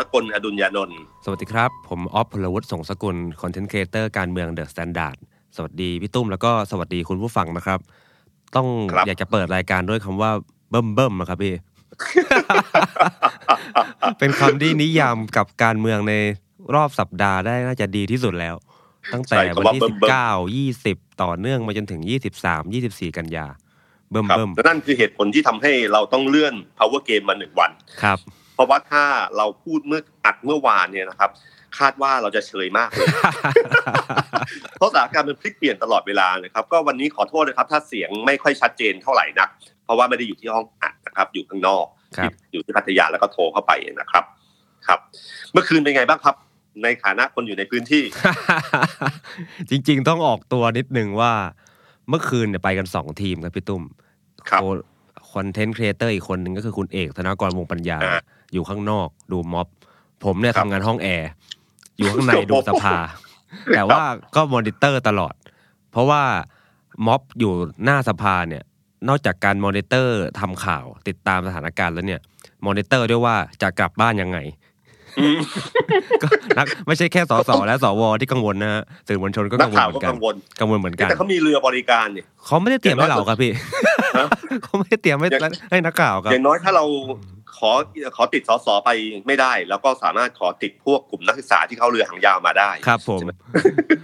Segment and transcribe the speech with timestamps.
[0.00, 5.16] ครับผมสรกลอดุลยานนท์สวัสดีครับ ผมออฟพลวุฒิสงสกุล content creator การเมือง THE STANDARD
[5.56, 7.80] สวัสดีพี่ตุ้มแล้วก็สวัสดีคุณผู้ฟังนะครับ
[8.56, 8.66] ต้อง
[9.06, 10.30] อยากจะเปิดรายการด้วยคำว่า
[10.70, 11.54] เบิ้มเบิ้มๆนะครับพี่
[14.18, 16.14] เป็นคำที่นิยามกับการเมืองใน
[16.74, 18.54] รอบสัปดาห์ได้น่าจะดีที่สุดแล้ว
[19.12, 23.46] ตั้งแต่วันที่สิบเก้ายี่สิบต่อเนื่องมาจนถึงยี่สิบสามยี่สิบสี่กันยา
[24.10, 27.70] เบิ้มครับเบิ้มและนั่นคือเหตุผลที่ทำให้เราต้องเลื่อน power game มาหนึ่งวัน
[28.02, 28.18] ครับ
[28.58, 29.04] เพราะว่าถ้า
[29.36, 31.30] เราพูดเมื่ออัดเมื่อวานเนี่ยนะครับ
[31.78, 33.08] คาดว่าเราจะเฉยมากเลย
[34.76, 39.48] เพราะสถานการณ์มันพลิกเปลี่ยนตลอดเวลานะครับ ก็วันนี้ขอโทษนะครับ ถ้าเสียงไม่ค่อยชัดเจนเท่าไหร่นัก
[39.84, 41.84] เพราะว่าไม่ได้อยู่ที่ห้องอัดนะครับ อยู่ข้างนอก
[42.16, 44.24] ครับอยู่ที่พัทยาแล้วก็โทรเข้าไปนะครับ
[44.86, 44.98] ครับ
[45.52, 46.34] เมื่อคืนเป็นไงบ้างครับ
[46.82, 48.02] ในฐานะคนอยู่ในพื้นที่
[49.70, 51.32] จริง ๆ ต้องออกตัวนิดนึงว่า
[52.08, 53.82] เมื่อคืนเนี่ยไปกันสองทีมครับพี่ตุ้ม
[54.50, 54.62] ครับ
[55.32, 57.98] content creator อีกคนหนึ่งก็คือคุณเอกธนากรวงปัญญา
[58.48, 59.68] อ่าอยู่ข้างนอกดูม็อบ
[60.24, 61.28] ผมเนี่ยครับทำงานห้องแอร์
[61.98, 62.96] อยู่ข้างในโอ้โหดูสภา
[63.74, 64.02] แต่ว่า
[64.34, 65.34] ก็มอนิเตอร์ตลอด
[65.92, 66.22] เพราะว่า
[67.06, 67.52] ม็อบอยู่
[67.84, 68.62] หน้าสภาเนี่ย
[69.08, 72.20] นอกจากการมอนิเตอร์ทำข่าว ติดตามสถานการณ์แล้วเนี่ย
[72.66, 74.38] มอนิเตอร์ด้วยว่าจะกลับบ้านยังไง
[75.20, 75.38] อืม
[76.22, 83.52] ก็นักไม่ใช่แค่สสและสวที่กังวลนะฮะสื่อมวลชนก็นักักงวลข่าวเหมืก็อนกันกังวลกังวลเหมือนกันแต่เขามีเรือบริการเนี่ยเขาไม่ได้เตรียมให้เราครับพี่
[84.18, 84.26] ฮะ
[84.64, 86.84] เขาไม่ได้เตรียมให้อย่างให้นักข่าวครับอย่างน้อยถ้าเรา
[87.58, 87.70] ขอ
[88.16, 88.90] ขอติดสสไป
[89.26, 93.32] ไม่ได้ แล้วก็สามารถขอติดพวกกลุ่มนักศึกษาที่เข้าเรือหางยาวมาได้ครับผมใช่ไหม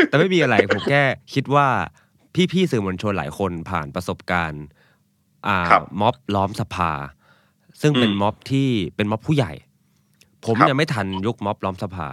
[0.09, 1.03] แต่ไม่มีอะไรผมแค่
[1.35, 1.67] คิดว่า
[2.53, 4.65] พี่ๆสื่อมวลชนหลายคนผ่านประสบการณ์
[5.47, 6.93] อ่าครับม็อบล้อมสภา
[7.81, 9.53] ซึ่งเป็นอืมม็อบที่เป็นม็อบผู้ใหญ่
[10.47, 12.09] ผมครับยังไม่ทันยุคม็อบล้อมสภา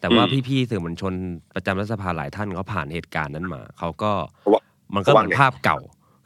[0.00, 1.12] แต่ว่าอืมพี่ๆสื่อมวลชน
[1.54, 4.60] ประจำรัฐสภาหลายท่านเขาผ่านเหตุการณ์นั้นมาเขาก็เพราะว่า
[4.94, 5.78] มันก็เหมือนเพราะว่าไงภาพเก่า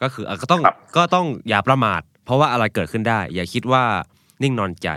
[0.03, 3.85] ก็คือเอ่อก็ต้องครับก็ต้องอย่าประมาท เพราะว่าอะไรเกิดขึ้นได้ อย่าคิดว่า
[4.43, 4.89] นิ่งนอนใจ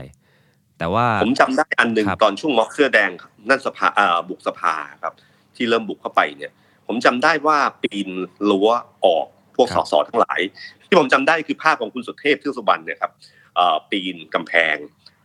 [0.78, 4.74] แต่ว่าผมจำได้อันหนึ่งครับตอนช่วงม็อบเสื้อแดงครับนั่นสภาอ่าบุกสภา
[5.04, 5.14] ครับ
[5.56, 6.52] ที่เริ่มบุกเข้าไปเนี่ย
[6.88, 8.10] ผมจำได้ว่าปีน
[8.50, 8.70] รั้ว
[9.06, 10.40] ออกพวกคสรับสทั้งหลาย
[10.84, 13.12] ที่ผมจำได้คือภาพของคุณสุเทพเทือกสุบรรณเนี่ยครับ
[13.56, 14.76] เอ่อปีนกำแพง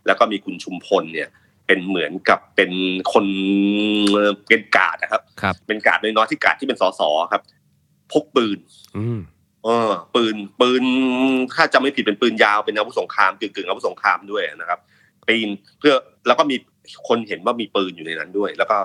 [0.06, 1.28] แล้วก็มีคุณชุมพลเนี่ย
[1.66, 2.72] เป็นเหมือนกับเป็น
[3.12, 3.26] คน
[4.12, 7.42] เอ่อเป็นกาดนะครับครับ เป็นกาดน้อยๆที่กาดที่เป็นสสครับ
[8.12, 8.58] พกปืน
[8.96, 9.20] อืม
[9.64, 10.84] เออปืนปืน
[11.54, 14.78] ถ้าจำไม่ผิดเป็นปืนยาวเป็นอาวุธสงครามกึ่งๆอาวุธสงครามด้วยนะครับ
[15.28, 15.48] ปีน
[15.78, 15.94] เพื่อ
[16.26, 16.56] แล้วก็มี
[17.08, 18.76] คนเห็นว่ามีปืนอยู่ในนั้นด้วย แล้วก็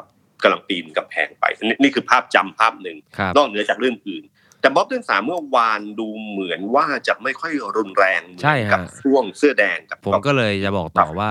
[0.44, 4.24] กำลังปีนกำแพงไปนี่นี่คือภาพจำภาพหนึ่งครับนอกเหนือจากเรื่องอื่น
[4.62, 11.30] แต่ม็อบเรื่องสามเมื่อวานดูเหมือนว่าจะไม่ค่อยรุนแรงเหมือนใช่ฮะกับช่วงเสื้อแดงกับผมก็เลยจะบอกต่อว่า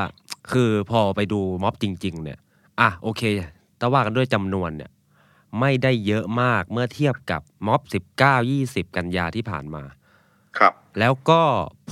[0.52, 2.38] คือพอไปดูม็อบจริง ๆ เนี่ย
[2.80, 3.22] อะโอเค
[3.80, 4.90] ถ้าว่ากันด้วยจำนวนเนี่ย
[5.60, 7.80] ไม่ได้เยอะมากเมื่อเทียบกับม็อบ
[8.18, 9.82] 19 20 กันยาที่ผ่านมา
[10.58, 11.40] ครับ แล้วก็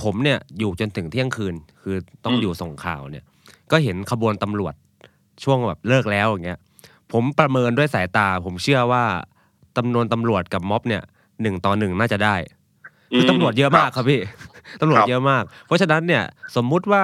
[0.01, 3.23] ผมเนี่ยอยู่จนถึงเที่ยงคืน คือต้องอืมอยู่ส่งข่าวเนี่ย
[3.71, 4.73] ก็เห็นขบวนตำรวจ
[5.43, 6.59] ช่วงแบบเลิกแล้วอย่างเงี้ย
[7.11, 9.03] ผมประเมินด้วยสายตา ผมเชื่อว่า
[9.77, 11.01] จำนวนตำรวจกับม็อบเนี่ย
[11.41, 12.35] หนึ่งต่อหนึ่งน่าจะได้
[13.15, 14.21] คือตำรวจเยอะมากครับพี่
[14.81, 16.23] ตำรวจครับเยอะมาก เพราะฉะนั้นเนี่ย
[16.55, 17.03] สมมุติว่า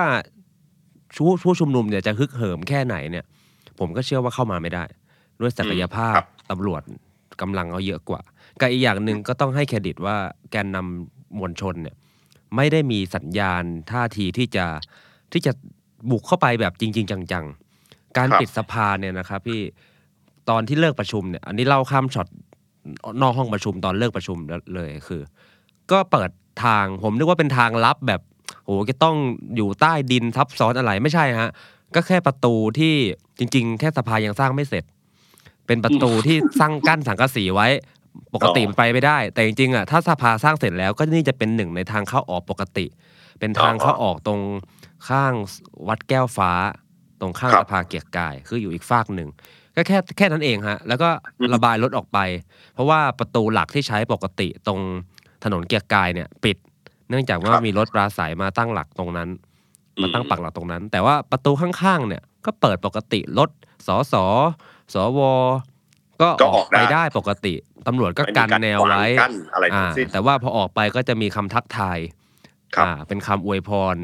[1.16, 3.25] ผู้ผู้ชุมนุมเนี่ยจะฮึกเหิมแค่ไหนเนี่ย
[3.80, 4.84] ผมก็เชื่อว่าเข้ามาไม่ได้
[5.40, 6.82] ด้วยศักยภาพครับ ตำรวจ
[7.42, 8.22] กำลังเขาเยอะกว่า
[8.60, 10.16] กับอีกอย่างหนึ่งก็ต้องให้เครดิตว่า
[10.52, 11.96] แกนนำมวลชนเนี่ย
[12.56, 14.66] ไม่ได้มีสัญญาณท่าทีที่จะ
[15.34, 15.52] ที่จะ
[16.10, 19.62] บุกเข้าไปแบบจริง ๆ จังๆ การครับปิดสภาเนี่ยนะครับพี่
[20.50, 22.28] ตอนที่เลิกประชุมเนี่ยอันนี้เล่าข้ามช็อต
[23.22, 24.38] นอกห้องประชุมตอนเลิกประชุม
[24.75, 25.22] เลยคือ
[25.92, 26.30] ก็เปิด
[26.63, 28.22] ทางผมนึกว่าเป็นทางลับแบบ
[28.63, 29.16] โหจะต้อง
[29.56, 31.52] อยู่ใต้ดินซับซ้อนอะไรไม่ใช่ฮะ
[31.95, 32.95] ก็แค่ประตูที่
[33.40, 34.84] จริง ๆ แค่สภายังสร้างไม่เสร็จ
[35.69, 37.68] เป็นประตูที่สร้างกั้นสังกะสีไว้
[38.33, 42.86] ปกติมันไปไม่ได้ แต่จริงๆอะถ้าสภาสร้างเสร็จแล้วก็นี่จะเป็นหนึ่งในทางเข้าออกปกติ
[43.39, 44.42] เป็นทางเข้าออกตรง
[45.10, 45.33] ข้าง
[45.88, 46.51] วัดแก้วฟ้า
[47.21, 49.30] ตรงข้างสภาเกียรกาย คืออยู่อีกฝากหนึ่ง
[49.75, 51.10] ก็แค่แค่นั้นเองฮะ แล้วก็
[51.54, 52.19] ระบายรถออกไป
[52.74, 54.80] เพราะว่าประตูหลักที่ใช้ปกติตรง
[55.44, 56.57] ถนนเกียรกายเนี่ย ปิด
[57.10, 59.30] เนื่องจากว่ามีรถปราศัยมาตั้งหลักตรงนั้น
[60.00, 63.50] มมาตั้งปักหลักตรงนั้น แต่ว่าประตูข้างๆเนี่ยก็เปิดปกติรถ
[63.88, 64.16] สส
[64.94, 65.19] สว
[66.21, 67.53] ก็ก็ออออกกไปได้ได้ปกติ
[67.88, 72.00] ตำรวจก็ไม่มีกันการแนวไว้ขวางกั้นอะไรทั้อ่างสิ้นแต่ว่าพอออกไปก็จะมีคำทักทาย
[72.75, 73.97] ครับอ่าเป็นคำอวยพร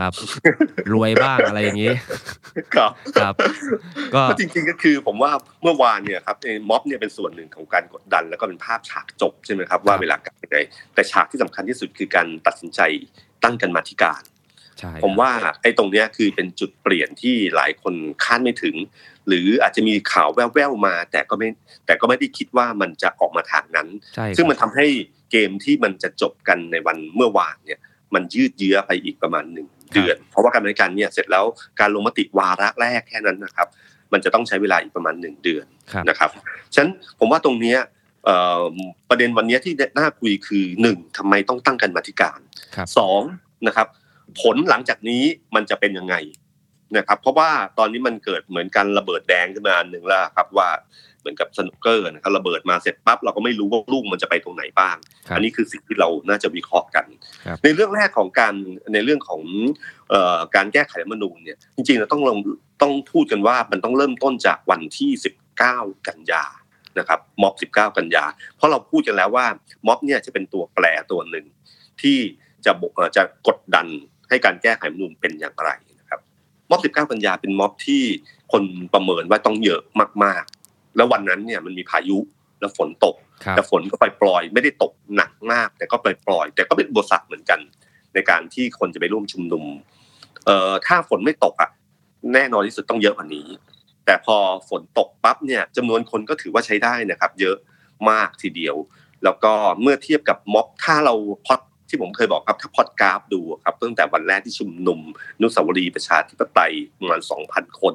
[0.00, 0.12] ครับ
[0.92, 1.94] รวยบ้างอะไรอย่างนี้
[2.74, 2.90] ครับ
[3.20, 3.34] ครับ
[4.14, 5.30] ก็ก็จริงๆก็คือผมว่า
[5.62, 10.58] เมื่อวานเนี่ยครับไอ้ม็อบเนี่ยเป็นส่วนหนึ่งของการกดดัน แล้วก็เป็นภาพฉากจบใช่ไหมครับว่าเวลาการยังไง
[10.94, 12.80] แต่ฉากที่สำคัญที่สุดคือการตัดสินใจ
[13.44, 14.35] ตั้งกันมาธิการใช่
[15.04, 15.30] ผมว่า
[15.62, 17.94] ไอ้ตรงเนี้ยคือเป็นจุดเปลี่ยนที่หลายคน
[18.24, 18.76] คาดไม่ถึง
[19.28, 21.48] หรืออาจจะมีข่าวแว่วๆมา แต่ก็ไม่
[21.86, 24.86] แต่ก็ไม่ได้คิดว่ามันจะออกมาทางนั้นใช่ครับซึ่งมันทำให้
[25.30, 27.80] เกมที่มันจะจบกันในวันเมื่อวานเนี่ย
[28.14, 31.44] มันยืดเยื้อไปอีกประมาณหนึ่งเดือน เพราะว่าการบริการเนี่ยเสร็จแล้ว
[31.80, 33.68] การลงมติวาระแรกแค่นั้นนะครับ
[34.12, 36.30] มันจะต้องใช้เวลาอีกประมาณหนึ่งเดือนครับนะครับ
[36.74, 37.78] ฉะนั้นผมว่าตรงเนี้ย
[38.24, 38.64] เอ่อ
[39.08, 42.38] ประเด็นวันเนี้ยที่น่าคุยคือหนึ่งทำไมต้องตั้งกันมาธิการ
[42.76, 43.20] ครับสอง
[43.66, 43.88] นะครับ
[44.40, 45.22] ผลหลังจากนี้
[45.54, 46.16] มันจะเป็นยังไง
[46.96, 50.68] นะครับเพราะว่าตอนนี้มันเกิดเหมือนกันระเบิดแดงขึ้นมาอันหนึ่งแล้วครับว่า
[51.20, 54.96] เหมือนกับสนุกเกอร์นะครับระเบิดมาเสร็จปั๊บเราก็ไม่รู้ว่าลูกมันจะไปตรงไหนบ้าง
[55.28, 57.06] ครับอันนี้คือสิ่งที่เราน่าจะวิเคราะห์กัน
[57.46, 58.54] ครับในเรื่องแรกของการ
[58.94, 59.42] ในเรื่องของ
[60.10, 62.38] เอ่อการแก้ไขรัฐธรรมนูญเนี่ยจริงๆเราต้องลง
[62.82, 65.10] ต้องพูดกันว่ามันต้องเริ่มต้นจากวันที่
[65.62, 66.44] 19 กันยา
[66.98, 68.24] นะครับม็อบ 19 กันยา
[68.56, 69.46] เพราะเราพูดกันแล้วว่า
[69.86, 71.46] ม็อบเนี่ยจะเป็นตัวแปรตัวหนึ่ง
[72.02, 72.18] ที่
[72.64, 73.86] จะบเอ่อจะกดดัน
[74.28, 75.70] ให้การแก้ไขรัฐธรรมนูญเป็นอย่างไร
[76.00, 76.20] นะครับ
[76.70, 78.02] ม็อบ 19 กันยาเป็นม็อบที่
[78.52, 78.64] คน
[78.94, 79.80] ประเมินว่าต้องเยอะ
[80.24, 82.18] มากๆ แล้ววันนั้นเนี่ยมันมีพายุ
[82.60, 87.60] แล้วฝนตกครับแต่ฝนก็ไปปล่อยๆไม่ได้ตกหนักมาก แต่ก็ปล่อยปล่อยๆแต่ก็เป็นอุปสรรคเหมือนกัน
[88.14, 89.64] ในการที่คนจะไปร่วมชุมนุม
[90.44, 91.70] เอ่อถ้าฝนไม่ตกอะ
[92.34, 93.48] แน่นอนที่สุดต้องเยอะกว่านี้
[94.04, 94.36] แต่พอ
[94.68, 97.56] ฝนตกปั๊บเนี่ยจำนวนคนก็ถือว่าใช้ได้นะครับ เยอะ
[98.10, 98.76] มากทีเดียว
[99.24, 101.14] แล้วก็เมื่อเทียบกับม็อบถ้าเรา
[101.46, 105.00] พอด ที่ผมเคยบอกครับถ้าพอดกราฟดูครับตั้งแต่วันแรกที่ชุมนุม
[105.36, 107.94] อนุสาวรีย์ประชาธิปไตยประมาณ2,000 คน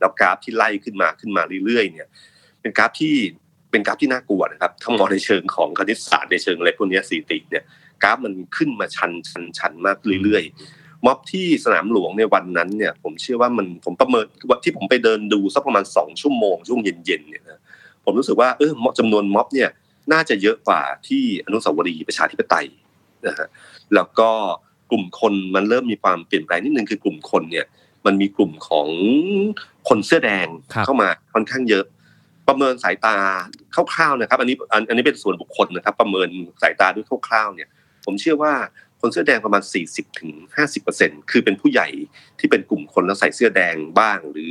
[0.00, 2.08] แล้วกราฟที่ไล่ขึ้นมาขึ้นมาเรื่อยๆ เนี่ย
[2.60, 3.14] เป็นกราฟที่
[3.70, 7.64] เป็นกราฟที่น่ากลัวนะครับถ้ามองในเชิงของคณิตศาสตร์ในเชิงอะไรพวกนี้สถิติเนี่ย
[8.02, 17.60] กราฟมันขึ้นมาชันชันชันมากเรื่อยๆม็อบที่สนามหลวงในวันนั้นเนี่ย ผมเชื่อว่ามันผมประเมินว่าที่ผมไปเดินดูสักประมาณสองชั่วโมงช่วงเย็นๆเนี่ยนะ
[18.04, 19.70] ผมรู้สึกว่าเออจำนวนม็อบเนี่ย
[20.12, 22.66] น่าจะเยอะกว่าที่อนุสาวรีย์ประชาธิปไตย
[23.28, 23.48] นะฮะ
[23.94, 24.30] แล้วก็
[24.90, 27.66] กลุ่มคนมันเริ่มมีความเปลี่ยนแปลงนิดนึงคือกลุ่มคนเนี่ย
[28.06, 28.88] มันมีกลุ่มของ
[29.88, 31.84] คนเสื้อแดงครับเข้ามาค่อนข้างเยอะ
[32.48, 33.16] ประเมินสายตา
[33.74, 36.28] คร่าวๆนะครับ อันนี้อันอันนี้เป็นส่วนบุคคลนะครับ ประเมิน
[36.62, 37.68] สายตาด้วยคร่าวๆเนี่ย
[38.04, 38.52] ผมเชื่อว่า
[39.00, 41.88] คนเสื้อแดงประมาณ 40ถึง50เปอร์เซ็นคือเป็นผู้ใหญ่
[42.38, 44.50] ที่เป็นกลุ่มคนแล้วใส่เสื้อแดงบ้าง หรือ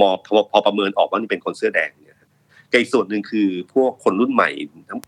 [0.00, 2.18] มอพอพอประเมินออกว่านี่เป็นคนเสื้อแดงเนี่ย
[2.70, 4.50] กับอีกส่วนหนึ่งคือพวกคนรุ่นใหม่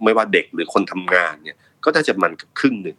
[0.04, 2.98] ไม่ว่าเด็กหรือคนทำงานเนี่ย ก็น่าจะมันครึ่งหนึ่ง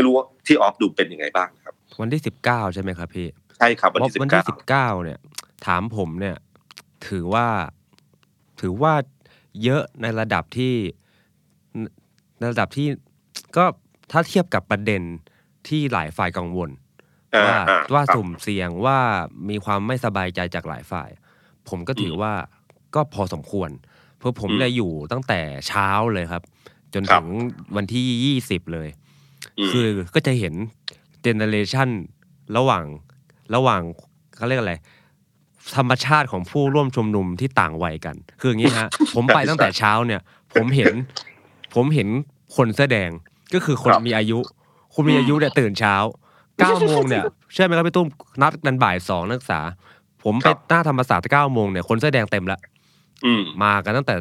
[0.00, 5.18] ไม่รู้ว่าที่ออฟดูเป็นยังไงบ้างครับ วันที่สิบเก้าใช่ไหมครับพี่ใช่ครับวันม็อบที่สิบวันเก้าที่สิบเก้าเนี่ย
[5.66, 6.36] ถามผมเนี่ย
[7.08, 7.46] ถือว่า
[8.60, 8.94] ถือว่า
[9.64, 10.74] เยอะในระดับที่
[12.38, 12.88] ในระดับที่
[13.56, 13.64] ก็
[14.12, 15.02] ถ้าเทียบกับประเด็น
[15.68, 16.70] ที่หลายฝ่ายกังวล
[17.44, 18.98] ว่าอ่ว่าครับสุ่มเสี่ยงว่า
[19.50, 21.10] มีความไม่สบายใจจากหลายฝ่าย
[21.68, 22.32] ผมก็ถือว่า
[22.94, 23.70] ก็พอสมควร
[24.18, 26.42] เพราะผมอืมเลยอยู่ตั้งแต่เช้าเลยครับ
[26.94, 27.26] จนครัถึบง
[27.76, 28.99] วันที่ยี่สิบเลยอืม
[29.70, 30.54] คือก็จะเห็น
[31.22, 31.88] เจเนเรชัน
[32.56, 32.84] ระหว่าง
[33.54, 33.82] ระหว่าง
[34.36, 34.74] เขาเรียกอะไร
[35.76, 40.20] ธรรมชาติของผู้ร่วมชุมนุมที่ต่างวัยกัน คืออย่างนี้ฮะ ผมไปตั้งแต่เช้าเนี่ย
[40.54, 40.94] ผมเห็น
[41.74, 42.08] ผมเห็น
[42.56, 43.10] คนเสื้อแดง
[43.54, 44.38] ก็คือคนครับมีอายุ
[44.94, 45.94] คุณมีอายุเนี่ยตื่นเช้า
[46.58, 48.08] เก้าโมงเนี่ยเชื่อไหมครับพี่ตุ้ม
[48.42, 49.60] นัดกันบ่ายสองนักศึกษา
[50.24, 52.60] ผมไปหน้าธรรมศาสตร์เก้าโมงเนี่ยคนเสื้อแดงเต็มแล้ว
[53.24, 54.14] อืมมากันตั้งแต่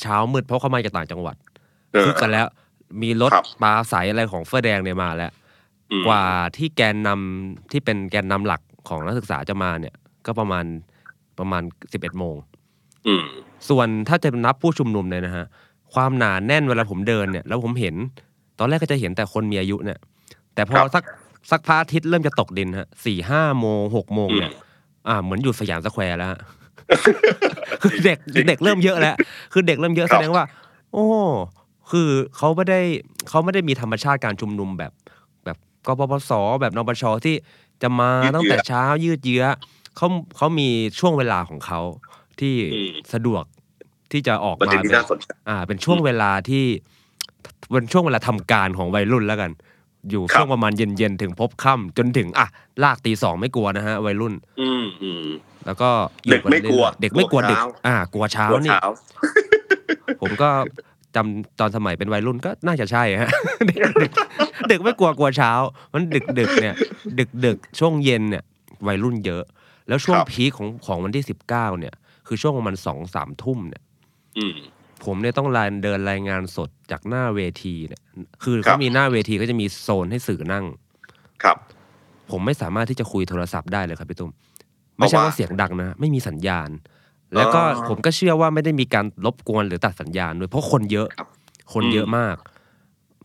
[0.00, 1.36] เช้ามืดเพราะเขามาจากต่างจังหวัด
[1.92, 2.46] เออคึกกันแล้ว
[3.02, 5.32] มีรถครับปลาใสอะไรของเสื้อแดงเนี่ยมาแล้ว
[5.92, 6.24] อืมกว่า
[6.56, 9.94] ที่แกนนำที่เป็นแกนนำหลักของนักศึกษาจะมาเนี่ย
[10.26, 10.64] ก็ประมาณ
[11.38, 12.36] ประมาณสิบเอ็ดโมง
[13.06, 13.22] อืม
[13.68, 15.44] ส่วนถ้าจะนับผู้ชุมนุมเนี่ยนะฮะ
[15.94, 17.94] ความหนาแน่นเวลาผมเดินเนี่ย แล้วผมเห็น
[18.58, 19.98] ตอนแรกก็จะเห็นแต่คนมีอายุเนี่ย
[20.54, 21.04] แต่พอครับสัก
[21.50, 24.52] สักพระอาทิตย์เริ่มจะตกดินฮะสี่ห้าโมงหกโมงเนี่ย
[25.08, 26.40] อ่า เหมือนอยู่สยามสแควร์แล้วฮะ
[27.82, 28.18] คือเด็ก
[28.48, 29.14] เด็กเริ่มเยอะแล้ว
[29.52, 30.44] คือเด็กเริ่มเยอะครัแสบดงว่า
[30.92, 31.06] โอ้
[31.90, 32.80] คือเขาไม่ได้
[33.28, 34.92] เขาไม่ได้มีธรรมชาติการชุมนุมแบบ
[35.44, 36.30] แบบกปปส
[36.60, 37.36] แบบนปชที่
[37.82, 39.44] จะมายืดเยื้อตั้งแต่เช้ายืดเยื้อ
[39.96, 40.68] เขาเขามี
[40.98, 41.80] ช่วงเวลาของเขา
[42.40, 43.44] ที่อืมสะดวก
[44.12, 46.64] ที่จะออกประมาเด็นที่เป็นน่าสนใจอ่า เป็นช่วงเวลาที่
[47.72, 49.50] เป็นช่วงเวลาทำการของวัยรุ่นแล้วกัน
[50.10, 52.46] อยู่ครับช่วงประมาณเย็นๆถึงพบค่ำจนถึงอะ
[52.82, 55.26] ลากตีสองไม่กลัวนะฮะ วัยรุ่น อืมอืม
[55.66, 55.88] แล้วก็
[56.24, 58.84] อยู่เด็กไม่กลัว เด็กไม่กลัวกลัวเด็กเช้าอ่า กลัวเช้าหัวนี่เช้า
[60.20, 60.50] ผมก็
[61.16, 63.30] จำตอนสมัยเป็นวัยรุ่นก็น่าจะใช่ฮะ
[63.68, 64.12] เด็กเด็ก
[64.68, 65.52] เด็กไม่กลัวกลัวเช้า
[65.94, 66.74] มันดึกดึกเนี่ย
[67.18, 68.44] ดึกดึกช่วงเย็นเนี่ย
[68.86, 69.42] วัยรุ่นเยอะ
[69.88, 71.94] แล้วช่วงครับพีคของของวันที่สิบเก้าเนี่ย
[72.26, 73.82] คือช่วงประมาณสองสามทุ่มเนี่ย
[74.38, 74.56] อืม
[75.04, 78.02] ผมเนี่ยต้องรายเดินรายงานสดจากหน้าเวทีเนี่ย
[78.42, 80.64] คือครัเขาบมีหน้าเวทีก็จะมีโซนให้สื่อนั่ง
[81.42, 81.56] ครับ
[82.30, 84.32] ผมไม่สามารถที่จะคุยโทรศัพท์ได้เลยครับพี่ตุ้ม
[84.98, 86.70] ไม่ใช่เพราะว่าว่าเสียงดังนะ ไม่มีสัญญาณ
[87.36, 91.28] แล้วก็อ๋อผมก็เชื่อว่าไม่ได้มีการรบกวนหรือตัดสัญญาณด้วยเพราะคนเยอะครับ
[91.72, 92.36] คนอืมเยอะมาก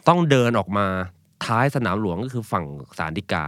[0.08, 0.88] ต้องเดินออกมา
[1.46, 2.66] ท้ายสนามหลวงก็คือฝั่ง
[2.98, 3.44] สารดิกา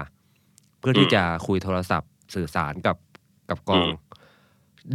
[0.80, 2.98] เพื่อที่จะคุยโทรศัพท์ สื่อสารกับ
[3.50, 3.88] กับกอง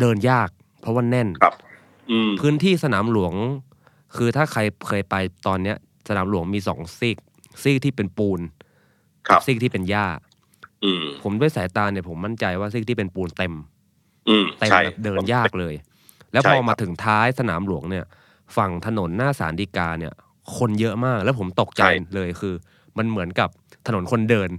[0.00, 0.48] เดินยาก
[0.80, 1.54] เพราะว่าแน่นครับ
[2.10, 3.34] อืมพื้นที่สนามหลวง
[4.16, 5.14] คือถ้าใครเคยไป
[5.46, 5.76] ตอนเนี้ย
[6.08, 7.16] สนามหลวงมีสองซีก
[7.62, 8.40] ซีกที่เป็นปูน
[9.28, 10.06] ครับซีกที่เป็นหญ้า
[10.84, 13.58] อืมผมด้วยสายตาเนี่ยผมมั่นใจว่าซีกที่เป็นปูนเต็มอืม
[14.58, 15.74] เต็มใช่แบบเดินยากเลย
[16.32, 18.04] แล้วใช่พอครับมาถึงท้ายสนามหลวงเนี่ย
[18.56, 20.12] ฝั่งถนนหน้าสารดีกาเนี่ย
[20.56, 21.82] คนเยอะมากแล้วผมตกใจ
[22.14, 22.54] เลยคือ
[22.98, 23.48] มันเหมือนกับ
[23.86, 24.50] ถนนคนเดิน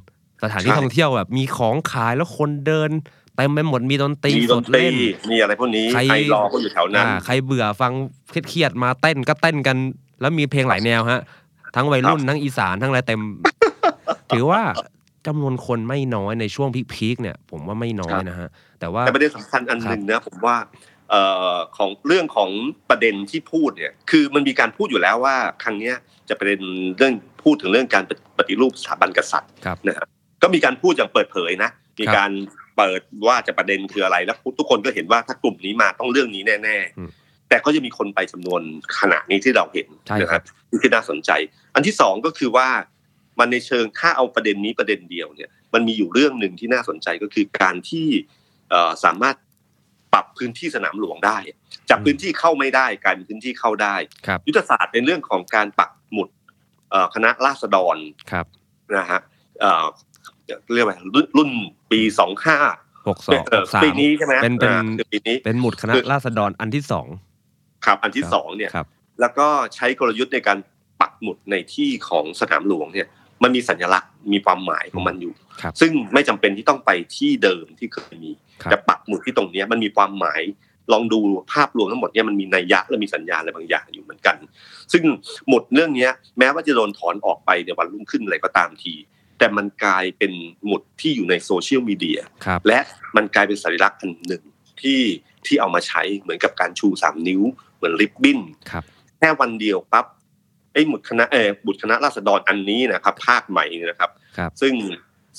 [0.43, 2.89] สถานที่ท่องเที่ยวแบบมีของขายแล้วคนเดิน
[3.35, 4.93] เต็มไปหมดมีดนตรีมีสดดนตรีเล่น
[5.31, 7.91] มีอะไรพวกนี้ใครใครรอก็อยู่แถวนั้นอ่าใครเบื่อฟัง
[8.29, 9.77] เครียดๆมาเต้นก็เต้นกัน
[10.21, 11.21] แล้วมีเพลงหลายแนวฮะ
[11.75, 13.21] ทั้งวัยรุ่นทั้งอีสานทั้งอะไรเต็ม
[14.29, 14.61] ถือว่า
[15.27, 18.49] จำนวนคนไม่น้อยในช่วงพีคๆเนี่ย ผมว่าไม่น้อยนะฮะ
[18.81, 20.57] แต่ว่าแต่ประเด็นสำคัญอันหนึ่งนะผมว่า
[21.09, 21.21] เอ่
[21.53, 22.49] อของเรื่องของ
[22.89, 25.95] ประเด็นที่พูดเนี่ยคือมันมีการพูดอยู่แล้วว่า ครั้งเนี้ย
[26.29, 26.61] จะประเด็น
[26.97, 28.03] เรื่องพูดถึงเรื่องการ
[28.37, 30.07] ปฏิรูปสถาบันกษัตริย์ครับนะครับ
[30.41, 31.69] ก็มีการพูดอย่างเปิดเผยนะ
[31.99, 32.31] มีครับการ
[32.77, 38.61] เปิดว่าจะประเด็นคืออะไรแล้วทุกคนก็เห็นว่าถ้ากลุ่มนี้มาต้องเรื่องนี้แน่อืมๆแต่ก็จะมีคนไปจำนวน
[38.99, 40.41] ขนาดนี้ที่เราเห็นใช่นะคครัรับ
[40.77, 41.31] บที่น่าสนใจ
[41.75, 42.67] อันที่สองก็คือว่า
[43.39, 48.39] มันในเชิงถ้าเอาประเด็นนี้ประเด็นเดียวเนี่ย มันมีอยู่เรื่องหนึ่งที่น่าสนใจก็คือการที่เอ่อ
[49.03, 49.35] สามารถ
[50.13, 51.37] ปรับพื้นที่สนามหลวงได้
[51.89, 53.95] จากพื้นที่เข้าไม่ได้กลายเป็นพื้นที่เข้าได้
[54.27, 56.29] ครับยุทธศาสตร์เป็นเรื่องของการปักหมุด
[56.91, 57.97] เอ่อคณะราษฎร
[58.31, 58.45] ครับ
[58.97, 59.21] นะฮะ
[59.59, 59.85] เอ่อ
[60.73, 61.49] เรียกว่ารุ่นรุ่น
[61.91, 62.57] ปีสองห้า
[63.07, 67.07] หกสองหกสามปีนี้ใช่ไหมเป็นเป็นอ่าคือปีนี้เป็นหมุดคณะคือราษฎรอันที่สอง
[67.85, 68.87] ครับอันที่ครับสองเนี่ยครับ
[69.21, 70.57] แล้วก็ใช้กลยุทธ์ในการ
[71.01, 73.07] ปักหมุดในที่ของสนามหลวงเนี่ย
[73.43, 78.31] มันมีสัญลักษณ์มีความหมายของมันอยู่ครับซึ่งไม่จำเป็นที่ต้องไปที่เดิมที่เคยมี
[78.63, 80.41] ครับแต่ปักหมุดที่ตรงเนี้ยมันมีความหมาย
[80.93, 81.19] ลองดู
[81.53, 84.37] ภาพรวมทั้งหมดเนี่ยมันมีนัยยะและมีสัญญาณอะไรบางอย่างอยู่เหมือนกัน
[84.93, 85.03] ซึ่ง
[85.47, 88.93] หมุดเรื่องเนี้ยแม้ว่าจะโดนถอนออกไปในวันรุ่งขึ้นอะไรก็ตามที
[89.39, 90.31] แต่มันกลายเป็น
[90.65, 92.79] หมุดที่อยู่ในโซเชียลมีเดียครับและ
[93.15, 94.43] มันกลายเป็นสัญลักษณ์อันหนึ่ง
[94.81, 95.01] ที่
[95.45, 97.41] ที่เอามาใช้เหมือนกับการชูสามนิ้ว
[97.75, 98.39] เหมือนริบบิ้น
[98.71, 98.83] ครับ
[99.17, 100.05] แค่วันเดียวปั๊บ
[100.73, 104.73] ไอ้หมุดคณะเออบุตรคณะราษฎรอันนี้นะครับ ภาคใหม่นี่นะครับครับ ซึ่ง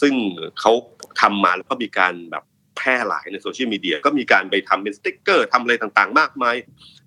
[0.00, 0.14] ซึ่ง
[0.60, 0.72] เขา
[1.20, 2.44] ทำมาแล้วก็มีการแบบ
[2.76, 6.56] แพร่หลายในโซเชียลมีเดียก็มีการไปทำเป็นสติ๊กเกอร์ทำอะไรต่างๆ มากมาย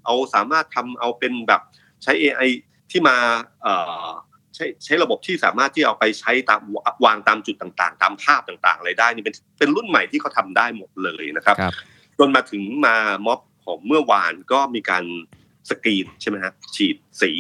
[0.05, 1.62] เอาสามารถทำเอาเป็นแบบ
[2.03, 2.50] ใช้ AI
[2.91, 3.15] ที่มา
[3.62, 3.74] เอ่
[4.05, 4.08] อ
[4.55, 6.62] ใช้ใช้ระบบที่สามารถที่เอาไปใช้ตาม
[7.05, 11.74] วางตามจุดต่างๆ ตามภาพต่างๆอะไรได้นี่เป็นเป็นรุ่นใหม่ที่เขาทำได้หมดเลยนะครับครับ
[12.17, 15.03] จนมาถึงมาม็อบของเมื่อวานก็มีการ
[15.70, 17.32] สกรีนใช่ไหมฮะฉีดสี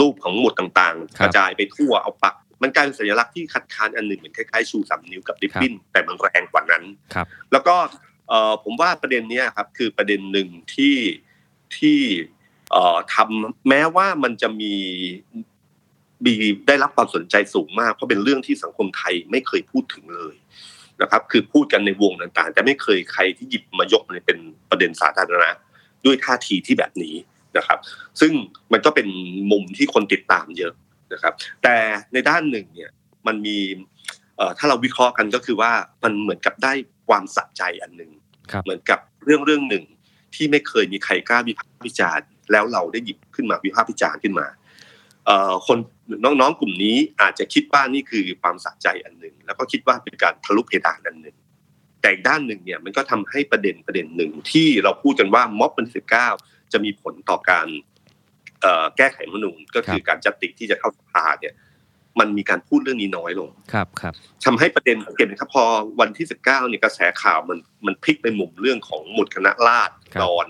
[0.00, 7.76] รูปของหมุดต่างครัๆบกระจายไปทั่วเอาปัก มันกลายเป็นสัญลักษณ์ที่คัดค้านอันหนึ่งเหมือนคล้ายๆชูสามนิ้วกับริบบิ้นแต่มันแรงกว่านั้นครับแล้วก็
[8.28, 10.96] เอ่อผมว่าประเด็นเนี้ยครับคือประเด็นหนึ่งที่
[11.76, 11.98] ที่
[12.72, 14.74] เอ่อทำแม้ว่ามันจะมี
[16.26, 16.34] มี
[16.66, 20.34] ได้รับความสนใจสูงมาก เพราะเป็นเรื่องที่สังคมไทยไม่เคยพูดถึงเลย
[21.02, 24.38] นะครับ คือพูดกันในวงต่างๆ แต่ไม่เคยใครที่หยิบมายกในเป็น
[24.70, 25.50] ประเด็นสาธารณะ
[26.04, 27.14] ด้วยท่าทีที่แบบนี้
[27.58, 27.78] นะครับ
[28.20, 28.32] ซึ่ง
[28.72, 29.08] มันก็เป็น
[29.50, 30.72] มุมที่คนติดตามเยอะ
[31.12, 31.76] นะครับ แต่
[32.12, 32.90] ในด้านหนึ่งเนี่ย
[33.26, 33.58] มันมี
[34.36, 35.72] เอ่อถ้าเราวิเคราะห์กันก็คือว่า
[36.04, 36.72] มันเหมือนกับได้
[37.08, 38.10] ความสะใจอันหนึ่ง
[38.52, 39.84] ครับเหมือนกับเรื่องเรื่องหนึ่ง
[40.34, 44.46] ที่ไม่เคยมีใครกล้าวิพากษ์วิจารณ์ แล้วเราได้หยิบขึ้นมาวิพากษ์วิจารณ์ขึ้นมา
[45.26, 45.78] เอ่อคน
[46.24, 51.36] น้องๆกลุ่มนี้อาจจะคิดว่านี่คือความสะใจอันหนึ่งแล้วก็คิดว่าเป็นการทะลุเพดานอันหนึ่ง
[52.00, 56.28] แต่อีกด้านหนึ่งเนี่ยมันก็ทำให้ประเด็นประเด็นหนึ่งที่เราพูดกันว่าม็อบวันสิบเก้า
[56.72, 57.66] จะมีผลต่อการ
[58.60, 61.54] เอ่อแก้ไขรัฐธรรมนูญก็คือการจัดติที่จะเข้าสภาเนี่ย
[62.20, 65.64] มันมีการพูดเรื่องนี้น้อยลง ครับครับทำให้ประเด็นสังเกตไหมครับพอ
[66.00, 69.90] วันที่19เนี่ยกระแสข่าวมันมันพลิกไปมุมเรื่องของหมุดคณะราษ
[70.22, 70.46] ฎร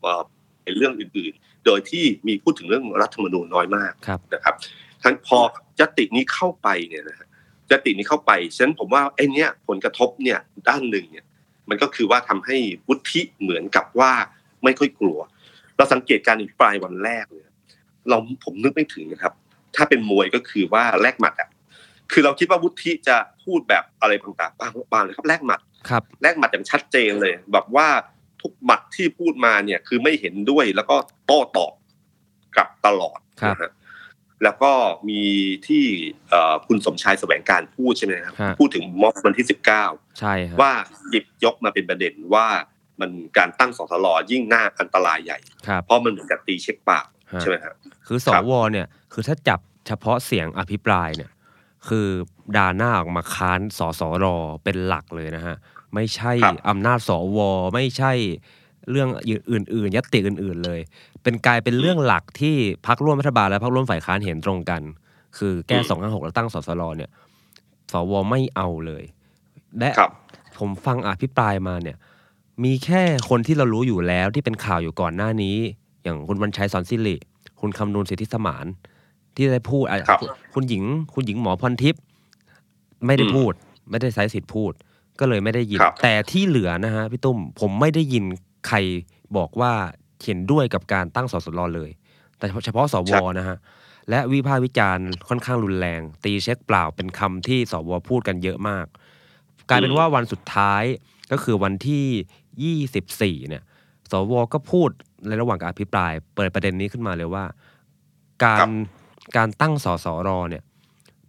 [0.00, 0.22] เอ่อ
[0.62, 4.54] เป็นเรื่องอื่นๆ โดยที่มีพูดถึงเรื่องรัฐธรรมนูญน้อยมากครับนะครับ
[5.02, 5.38] ทั้งพอ
[5.80, 7.28] ยตินี้เข้าไปเนี่ยนะฮะ
[7.70, 11.24] ยตินี้เข้าไปฉะนั้นผมว่าไอ้เนี้ยผลกระทบเนี่ยด้านหนึ่งเนี่ย
[11.68, 12.56] มันก็คือว่าทำให้
[12.88, 14.12] วุฒิเหมือนกับว่า
[14.64, 15.18] ไม่ค่อยกลัว
[15.76, 17.50] เราสังเกตการอภิปรายวันแรกเนี่ย
[18.08, 19.32] เราผมนึกไม่ถึงนะครับ
[19.76, 21.48] ถ้าเป็นมวยก็คือว่าแลกหมัดอะ
[22.12, 27.88] คือเราคิดว่าวุฒิจะพูดแบบอะไรต่างๆบางบางเลยครับแลกหมัดครับแลกหมัดอย่างชัดเจนเลย แบบว่า
[28.42, 31.72] ทุกหมัดที่พูดมาเนี่ยคือไม่เห็นด้วยแล้วก็โต้ตอบ
[32.54, 33.70] กลับตลอดครับนะฮะ
[34.44, 34.72] แล้วก็
[35.08, 35.22] มี
[35.66, 35.84] ที่
[36.30, 39.84] เอ่อคุณสมชายแสวงการพูดใช่ไหมครับฮะพูดถึงม็อบวันที่สิบเก้า
[40.18, 40.72] ใช่ครับว่า
[41.10, 42.46] หยิบยกมาเป็นประเด็นว่า
[43.00, 45.38] มันการตั้งสสรยิ่งน่าอันตรายใหญ่
[45.68, 47.00] ครับเพราะมันเหมือนกับตีเช็คเปล่า
[47.32, 47.74] ฮะใช่ไหมครับ
[48.06, 51.30] คือสครับวเนี่ยคือถ้าจับเฉพาะเสียงอภิปรายเนี่ย
[51.88, 52.06] คือ
[52.56, 54.26] ด่าหน้าออกมาค้านสสร
[54.64, 55.56] เป็นหลักเลยนะฮะ
[55.94, 57.38] ไม่ใช่ครับอำนาจสว
[57.74, 58.12] ไม่ใช่
[58.90, 59.08] เรื่อง
[59.50, 60.80] อื่นๆยติอื่น ๆเลย
[61.22, 64.82] เป็นกลายเป็นเรื่องหลักที่พักร่วมรัฐบาลและพักร่วมฝ่ายค้านเห็นตรงกัน
[65.38, 67.10] คือแก้สองห้าหกแล้วตั้งสสรเนี่ย
[67.92, 69.04] สวไม่เอาเลย
[69.78, 70.10] และครับ
[70.58, 71.96] ผมฟังอภิปรายมาเนี่ย
[72.64, 75.56] มีแค่คนที่เรารู้อยู่แล้วที่เป็นข่าวอยู่ก่อนหน้านี้
[76.02, 77.16] อย่างคุณวันชัยสอนสิริ
[77.60, 78.66] คุณคำนูนสิทธิสมาน
[79.34, 80.20] ที่ได้พูดอะครับ
[80.54, 80.84] คุณหญิง
[81.14, 82.02] คุณหญิงหมอพรทิพย์
[83.06, 83.52] ไม่ได้อืมพูด
[83.90, 84.72] ไม่ได้ใช้สิทธิ์พูด
[85.18, 88.24] ก็เลยไม่ได้ยินครับแต่ที่เหลือนะฮะพี่ตุ้มผมไม่ได้ยิน
[88.68, 88.76] ใคร
[89.36, 89.72] บอกว่า
[90.24, 91.90] เห็นด้วยกับการตั้งสสรเลย
[92.38, 93.56] แต่เฉพาะสวนะฮะ
[94.10, 98.86] และวิพากษ์วิจารณ์ค่อนข้างรุนแรง ตีเช็คเปล่าเป็นคำที่สวพูดกันเยอะมาก
[99.68, 100.84] กลายเป็นว่าวันสุดท้าย
[101.32, 102.04] ก็คือวันที่
[102.64, 103.62] 24เนี่ย
[104.10, 104.90] สวก็พูด
[105.26, 107.44] ในระหว่างการอภิปราย เปิดประเด็นนี้ขึ้นมาเลยว่า
[108.44, 108.68] กาครัรบ
[109.36, 110.62] การตั้งสสรเนี่ย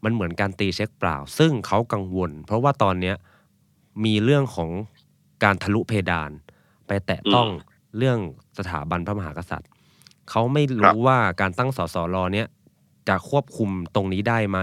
[0.03, 3.15] มันเหมือนการตีเช็คเปล่า ซึ่งเขากังวล เพราะว่าตอนเนี้ย
[4.05, 4.69] มีเรื่องของ
[5.43, 6.31] การทะลุเพดาน
[6.87, 7.47] ไปแตะต้อง
[7.97, 8.19] เรื่อง
[8.57, 9.69] สถาบันพระมหากษัตริย์
[10.29, 12.47] เขาไม่ครัรู้บว่าการตั้งสสรเนี่ย
[13.07, 14.59] จะควบคุมตรงนี้ได้ไหม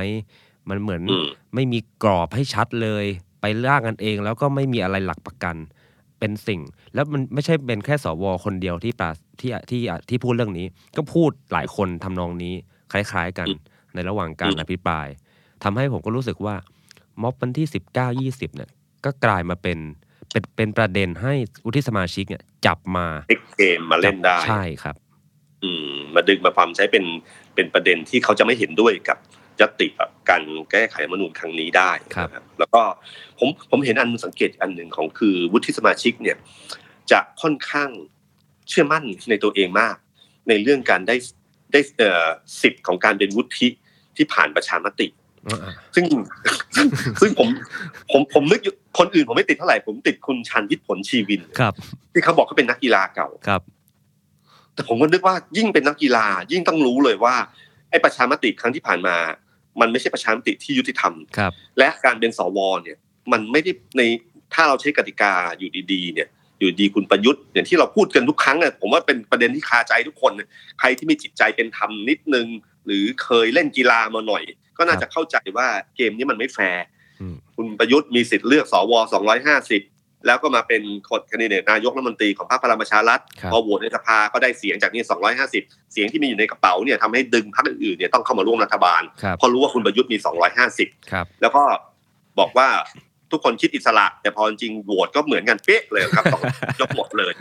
[0.68, 3.04] มันเหมือนอืมไม่มีกรอบให้ชัดเลย
[3.40, 5.56] ไปร่างกันเองแล้วก็ไม่มีอะไรหลักประกัน
[6.18, 6.60] เป็นสิ่ง
[6.94, 10.66] แล้วมันไม่ใช่เป็นแค่สวคนเดียวที่ปราที่ที่ที่พูดเรื่องนี้
[10.96, 12.54] ก็พูดหลายคนทำนองนี้
[12.92, 13.58] คล้าย ๆกันอืม
[13.94, 15.06] ในระหว่างการอืมอภิปราย
[15.64, 16.54] ทำให้ผมก็รู้สึกว่า
[17.22, 18.70] ม็อบวันที่สิบเก้ายี่สิบเนี่ย
[19.04, 19.78] ก็กลายมาเป็น
[20.30, 24.96] เป็นเป็นประเด็นให้วุฒิสมาชิกเนี่ยจับมาเอ็กเกมมาเล่นได้ใช่ครับ
[25.62, 27.04] อืมมาดึงมาความใช้เป็น
[27.54, 29.18] เป็นประเด็นที่เขาจะไม่เห็นด้วยกับ
[29.60, 32.82] ยติแบบการแก้ไขรัฐธรรมนูญครั้งนี้ได้ครับนะแล้วก็
[33.38, 36.36] ผมผมเห็นอันสังเกตอันหนึ่งของคือวุฒิสมาชิกเนี่ย
[37.10, 37.90] จะค่อนข้าง
[38.68, 39.96] เชื่อมั่นในตัวเองมาก
[40.48, 41.16] ในเรื่องการได้
[41.72, 42.26] ได้เอ่อ
[42.62, 43.68] สิทธิ์ของการเป็นวุฒิ
[44.16, 45.06] ที่ผ่านประชามติ
[45.48, 46.04] อ่าซึ่ง
[47.20, 47.48] ซึ่งผม
[48.12, 51.72] ผมผมนึกอยู่คนอื่นผมไม่ติดเท่าไหร่ผมติดคุณชันวิทย์ผลชีวินครับ
[52.12, 53.62] ที่เขาบอกเขาเป็นนักกีฬาเก่าครับ
[54.74, 57.34] แต่ผมก็นึกว่ายิ่งเป็นนักกีฬายิ่งต้องรู้เลยว่า
[57.90, 59.16] ไอ้ประชามติครั้งที่ผ่านมา
[59.80, 62.98] มันไม่ใช่ประชามติที่ยุติธรรมครับและการเป็นสวเนี่ย
[63.32, 64.02] มันไม่ได้ใน
[64.54, 70.48] ถ้าเราใช้กติกาอยู่ดีๆเนี่ยอยู่ดีคุณประยุทธ์อย่างที่เราพูดกันทุกครั้งเนี่ยผมว่าเป็นประเด็นที่คาใจทุกคนเนี่ย
[70.80, 72.46] ใครที่มีจิตใจเป็นธรรมนิดนึง
[72.86, 74.42] หรือเคยเล่นกีฬามาหน่อย
[74.78, 76.84] ก็น่าจะเข้าใจว่าเกมนี้มันไม่แฟร์
[77.20, 78.92] อืมคุณประยุทธ์มีสิทธิ์เลือกสว
[79.52, 79.93] 250
[80.26, 85.02] แล้วก็มาเป็นคนคนดิเดตนายกรัฐมนตรีของพรรคพลังประชารัฐครับพอโหวตในสภาก็ได้เสียงจากนี่
[85.48, 90.16] 250 เสียงที่มีอยู่ในกระเป๋าเนี่ยทำให้ดึงพรรคอื่นๆเนี่ยต้องเข้ามาร่วมรัฐบาลครับเพราะรู้ว่าคุณประยุทธ์มี
[90.64, 91.62] 250ครับแล้วก็
[92.38, 92.68] บอกว่า
[93.32, 96.42] ทุกคนคิดอิสระ แต่พอจริงๆโหวตก็เหมือนกันเป๊ะเลยครับสอง
[96.80, 97.32] ยกหมดเลย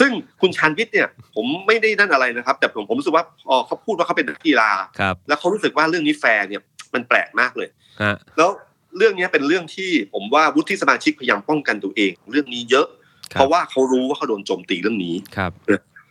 [0.00, 6.62] ซึ่งคุณชานวิทย์เนี่ย ผมไม่ได้นั่นอะไรนะครับ แต่ผมผมรู้สึกว่าพอเขาพูดว่าเขาเป็นนักกีฬาครับแล้วเขารู้สึกว่าเรื่องนี้แฟร์เนี่ย
[6.94, 7.68] มันแปลกมากเลย
[8.02, 8.50] ฮะแล้ว
[8.96, 12.86] เรื่องนี้เป็นเรื่องที่ผมว่าวุฒิสมาชิกพยายามป้องกันตัวเอง เรื่องนี้เยอะ
[13.32, 15.52] ครับเพราะว่าเขารู้ว่าเขาโดนโจมตีเรื่องนี้ครับ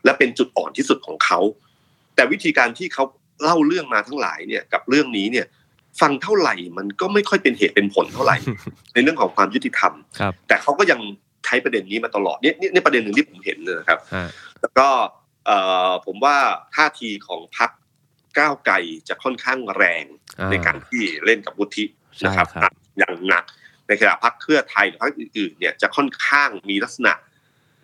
[0.05, 1.39] และเป็นจุดอ่อนที่สุดของเขา
[2.15, 3.03] แต่วิธีการที่เขา
[3.43, 5.45] เล่าเรื่องมาทั้งหลายเนี่ยกับเรื่องนี้เนี่ย
[6.01, 8.37] ฟังเท่าไหร่มันก็ไม่ค่อยเป็นเหตุเป็นผลเท่าไหร่
[8.93, 10.99] ในเรื่องของความยุติธรรมครับแต่เขาก็ยัง
[11.45, 14.27] ใช้ประเด็นนี้มาตลอดเนี่ยนี่นี่ประเด็นหนึ่งที่ผมเห็นเลยนะครับฮะ
[14.61, 14.87] แล้วก็
[15.45, 15.57] เอ่
[15.89, 16.37] อผมว่า
[16.75, 17.69] ท่าทีของพรรค
[18.39, 18.75] ก้าวไกล
[19.07, 20.05] จะค่อนข้างแรง
[20.39, 21.85] อ่าในการที่เล่นกับวุฒิ
[22.25, 23.43] นะครับใช่ครับอย่างหนัก
[23.87, 27.13] ในขณะพรรคเพื่อไทยหรือพรรคอื่นๆเนี่ยจะค่อนข้างมีลักษณะ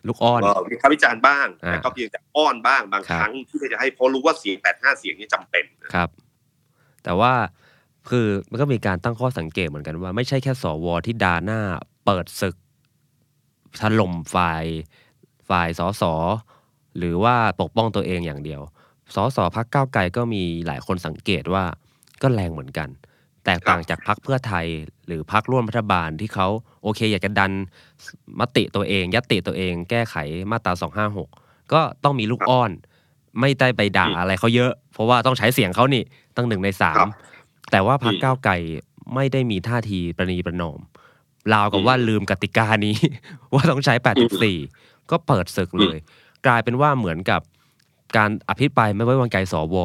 [0.08, 6.10] ลูกอ้อนเอ่อวิพากษ์วิจารณ์บ้างอ่าแต่ก็เพียงแต่อ้อนบ้างบางครับครั้งที่จะให้เพราะรู้ว่าเสียงแปดห้าเสียงนี่จำเป็นครับ
[7.04, 7.34] แต่ว่า
[8.10, 11.62] คือมันก็มีการตั้งข้อสังเกตเหมือนกันว่าไม่ใช่แค่สวที่ดาหน้า
[12.06, 12.56] เปิดศึก
[13.82, 14.66] ถล่มฝ่าย
[15.50, 16.04] ฝ่ายสส
[16.98, 18.62] หรือว่าปกป้องตัวเองอย่างเดียว
[19.16, 21.64] สสพักก้าวไกลก็มีหลายคนสังเกตว่า
[22.22, 22.90] ก็แรงเหมือนกัน
[23.46, 24.68] แตกต่างจากพักเพื่อไทย
[25.08, 26.48] หรือพักร่วมรัฐบาลที่เขา
[26.84, 27.52] โอเค อยากจะดัน
[28.40, 30.16] มติตัวเองยติตัวเอง แก้ไข
[30.52, 30.74] มาตรา
[31.22, 32.72] 256 ก็ต้องมีลูกอ้อน
[33.40, 36.04] ไม่ได้ไปด่าอะไรเขาเยอะ เพราะว่าต้องใช้เสียงเขานี่
[36.36, 37.10] ตั้งหนึ่งในสาครัมบ
[37.72, 38.54] แต่ว่าพรรคอืมก้าวไกล
[39.14, 40.80] ไม่ได้มีท่าทีประนีประนอม
[41.54, 42.96] ราวกับอืมว่าลืมกติกานี้
[43.54, 43.94] ว่าต้องใช้
[44.52, 45.98] 84 ก็เปิดศึกเลย
[46.46, 47.42] กลายเป็นว่าเหมือนกับ
[48.18, 49.76] การอภิปรายไม่ไว้วางใจสว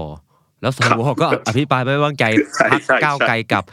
[0.63, 2.25] แล้วสวก็อภิปรายไม่ไว้วางใจ
[2.57, 3.65] ใช่พรรคใช่ก้าวไกลกลับ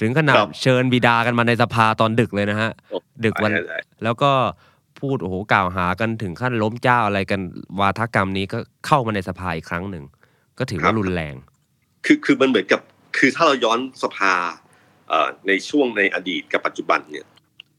[0.00, 2.70] ถึงขนาดครับเชิญบิดากันมาในสภาตอนดึกเลยนะฮะ
[3.24, 4.32] ดึกวันใช่ใช่แล้วก็
[5.00, 7.40] พูดโอ้โหกล่าวหากันถึงขั้นล้มเจ้าอะไรกัน
[7.80, 10.04] วาทกรรมนี้ก็เข้ามาในสภาอีกครั้งหนึ่ง
[10.58, 11.34] ก็ถือว่ารุนแรง
[12.06, 12.80] คือคือมันเหมือนกับ
[13.18, 14.32] คือถ้าเราย้อนสภา
[15.08, 17.26] เอ่อในช่วงในอดีตกับปัจจุบันเนี่ย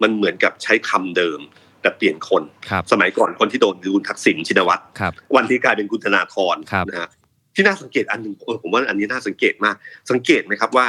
[0.02, 1.40] มันเหมือนกับใช้คำเดิม
[1.82, 7.10] แต่เปลี่ยนคนครับสมัยก่อนคนที่โดนคือคุณทักษิณชินวัตรครับวันที่กลายเป็นคุณธนาธรครับนะฮะ
[7.56, 9.76] ที่น่าสังเกตอันหนึ่งเออผมว่าอันนี้น่าสังเกตมาก
[10.12, 10.88] สังเกตไหมครับว่า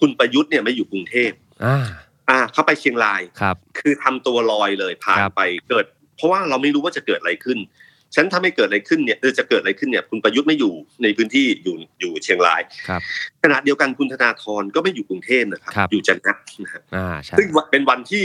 [0.00, 1.30] คุณประยุทธ์เนี่ยไม่อยู่กรุงเทพ
[1.64, 1.84] อ่า
[2.30, 5.84] อ่าเขาไปเชียงรายครับ คือทำตัวลอยเลยผ่านครับไปเกิด
[6.16, 7.58] เพราะว่าเราไม่รู้ว่าจะเกิดอะไรขึ้น
[8.14, 13.00] ฉะนันถ้าไม่เกิดอะไรขึ้นเนี่ยเออจะเกิดอะไรขึ้นเนี่ย คุณประยุทธ์ไม่อยู่ในพื้นที่อยู่อยู่เชียงรายครับ
[13.42, 18.24] ขณะเดียวกันคุณธนาธรก็ไม่อยู่กรุงเทพนะครับครับอยู่จันทร์นะฮะอ่าใช่ซึ่งเป็นวันที่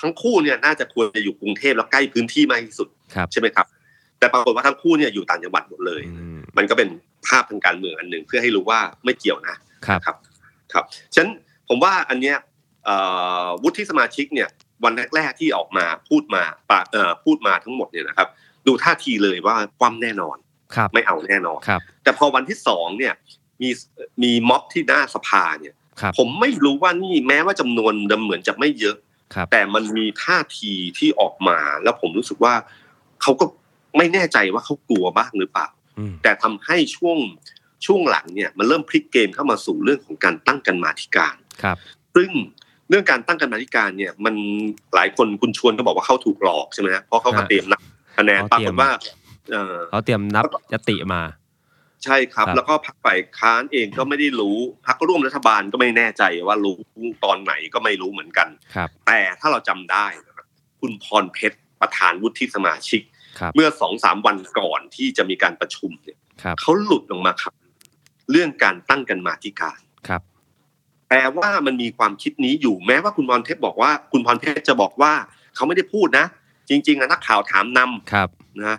[0.00, 3.66] ทั้งคู่เนี่ยน่าจะควรจะอยู่กรุงเทพแล้วใกล้พื้นที่มากที่สุดครับใช่ไหมครับ
[4.18, 6.88] แต่ปรากฏว่าทั้งคู่เนี่ยอยู่ต่างจังหวัดหมดเลยอืมมันก็เป็น
[7.26, 10.16] ภาพทางการเมืองอันหนึ่งเพื่อให้รู้ว่าไม่เกี่ยวนะครับครับ
[10.72, 11.32] ครับฉะนั้น
[11.68, 12.36] ผมว่าอันเนี้ย
[12.84, 12.96] เอ่
[13.44, 14.48] อวุฒิสมาชิกเนี่ย
[14.84, 18.28] วันแรกๆที่ออกมาพูดมาปะเอ่อพูดมาทั้งหมดเนี่ยนะครับ
[18.66, 20.36] ดูท่าทีเลยว่าความแน่นอน
[20.74, 23.14] ครับไม่เอาแน่นอนครับแต่พอวันที่สองเนี่ย
[23.62, 23.70] มี
[24.22, 28.96] มีม็อบที่หน้าสภาเนี่ยครับผมไม่รู้ว่านี่แม้ว่าจำนวนเดิมเหมือนจะไม่เยอะ
[29.34, 32.54] ครับแต่มันมีท่าทีที่ออกมา แล้วผมรู้สึกว่า
[33.22, 33.44] เขาก็
[33.96, 35.77] ไม่แน่ใจว่าเขากลัวบ้างหรือเปล่าอืม
[36.22, 37.18] แต่ทำให้ช่วง
[37.86, 41.76] ช่วงหลังเนี่ยมันเริ่มพลิกเกมเข้ามาสู่เรื่องของการตั้งกันมาธิการครับ
[42.16, 42.30] ซึ่ง
[42.88, 44.34] เรื่องการตั้งกันมาธิการเนี่ย มัน
[44.94, 47.80] หลายคนคุณชวนก็บอกว่าเขาถูกหลอกใช่ไหมฮะเพราะเขาก็ฮะเตรียมนับ
[48.18, 48.90] คะแนนเขาปราเตรียกมฏว่า
[49.50, 51.22] เออเขาเตรียมนับยติมา
[52.04, 56.76] ใช่ครับครับแล้วก็พรรคฝ่ายค้านเองก็ไม่ได้รู้พรรคร่วมรัฐบาลก็ไม่แน่ใจว่ารู้
[57.24, 60.46] ตอนไหนก็ไม่รู้เหมือนกันครับแต่ถ้าเราจำได้นะครับ
[60.80, 63.17] คุณพรเพชรประธานวุฒิสมาชิกครับ
[63.54, 67.54] เมื่อสองสามวันก่อนที่จะมีการประชุมเนี่ยครับเขาหลุดลงมาครับ
[68.30, 70.22] เรื่องการตั้งกันมาธิการครับ
[71.08, 75.12] แปลว่ามันมีความคิดนี้อยู่แม้ว่าคุณพรเพชรบอกว่า คุณพรเพชรจะบอกว่า
[75.54, 76.26] เขาไม่ได้พูดนะ
[76.70, 78.28] จริงๆอะนักข่าวถามนำครับ
[78.64, 78.76] นะ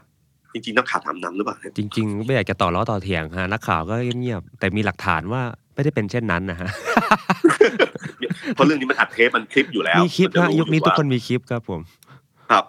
[0.54, 5.42] จริงๆนักข่าวถามนำหรือเปล่าเนี่ยจริงๆไม่อยากจะต่อล้อต่อเถียงฮะนักข่าวก็เงียบๆแต่มีหลักฐานว่า
[5.74, 6.70] ไม่ได้เป็นเช่นนั้นนะฮะ
[8.54, 11.82] เพราะเรื่องนี้มันอัดเทปมันคลิปอยู่แล้วมีคลิปมัจะฮะรู้ยุคนี้อทุกว่าคนมีคลิปครับผม
[12.52, 12.64] ครับ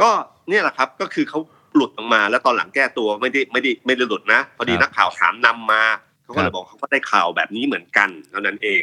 [0.00, 0.10] ก็
[0.48, 1.40] เนี่ยแหละครับก็คือเขา
[1.74, 5.82] หลุดออกมา แล้วตอนหลังแก้ตัวไม่ได้ไม่ได้ไม่ได้หลุดนะ พอดีครับนักข่าวถามนำมา
[6.22, 8.82] เขาก็เลครัยบบอกเขาก็ได้ข่าวแบบนี้เหมือนกันเท่านั้นเอง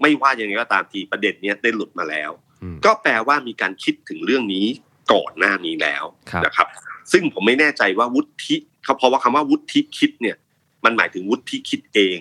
[0.00, 2.30] ไม่ว่ายังไงก็ตามทีประเด็นเนี้ยได้หลุดมาแล้ว
[2.62, 4.66] อืมก็แปลว่ามีการคิดถึงเรื่องนี้
[5.12, 6.66] ก่อนหน้านี้แล้วครับนะครับ
[7.12, 10.36] ซึ่งผมไม่แน่ใจว่าวุฒิเขาเพราะว่าคำว่าวุฒิคิดเนี่ย
[10.84, 12.18] มันหมายถึงวุฒิคิดเอง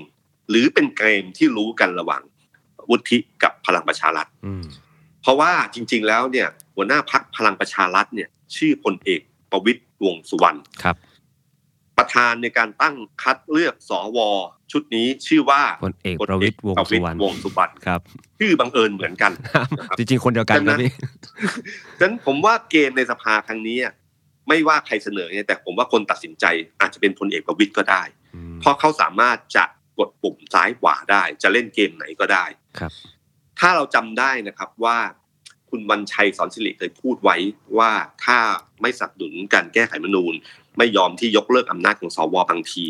[0.50, 2.22] หรือเป็นเกมที่รู้กันระหว่าง
[2.90, 4.66] วุฒิกับพลังประชารัฐอืม
[5.22, 10.96] เพราะว่าจริง ๆ แล้วเนี่ย หัวหน้าพักพลังประชารัฐเนี่ย ชื่อพลเอกประวิตยวงษ์สุวรรณครับ
[11.98, 14.20] ประธานในการตั้งคัดเลือกสว
[14.72, 18.02] ชุดนี้ชื่อว่าพลเอกประวิตยวงษ์สุวรรณวงษ์สุวรรณครับ
[18.40, 19.32] ชื่อบังเอิญเหมือนกัน
[19.98, 20.92] จริงๆ คนเดียวกันฉะนั้นะนพี่
[21.98, 23.94] ฉะนั้นผมว่าเกมในสภาครั้งนี้อะ
[24.48, 26.46] ไม่ว่าใครเสนอเนี่ยแต่ผมว่าคนตัดสินใจ
[26.82, 28.04] อาจจะเป็นพลเอกประวิตยก็ได้
[28.36, 29.66] อืมเพราะเขาสามารถจะ
[29.98, 32.46] กดปุ่มซ้ายขวาได้ จะเล่นเกมไหนก็ได้
[32.80, 32.92] ครับ
[33.60, 34.98] ถ้าเราจำได้นะครับว่า
[35.70, 37.36] คุณวันชัยสอนสิริเคยพูดไว้
[37.78, 37.92] ว่า
[38.26, 38.38] ถ้า
[38.82, 40.34] ไม่สนับสนุนการแก้ไขรัฐธรรมนูญ
[40.78, 42.86] ไม่ยอมที่ยกเลิกอำนาจของสวบางที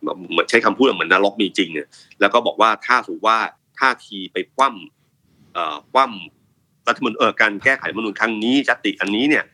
[0.00, 1.88] เหมือนใช้คำพูดเหมือนนรกมีจริงเนี่ย
[2.20, 3.38] แล้วก็บอกว่าถ้าถือว่า
[3.78, 9.44] ท่าทีไปคว่ำเอ่อคว่ำรัฐธรรมนูญเออการแก้ไขรัฐธรรมนูญครั้งนี้ยติอันนี้เนี่ย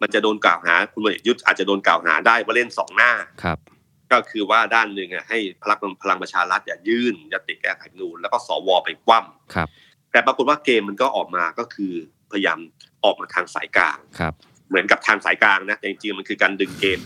[0.00, 3.58] มันจะโดนกล่าวหาคุณพลเอกยุทธอาจจะโดนกล่าวหาได้ว่าเล่นสองหน้าครับ
[4.12, 9.68] ก็คือว่าด้านหนึ่งอะให้พลังพลังประชารัฐอย่ายื่นยติแก้ไขรัฐธรรมนูญแล้วก็สวไปคว่ำครับ
[10.12, 11.92] แต่ปรากฏว่าเกมมันก็ออกมาก็คือ
[12.30, 12.58] พยายาม
[13.04, 14.34] ออกมาทางสายกลางครับ
[14.68, 16.98] เหมือนกับทางสายกลางนะแต่จริงๆมันคือการดึงเกม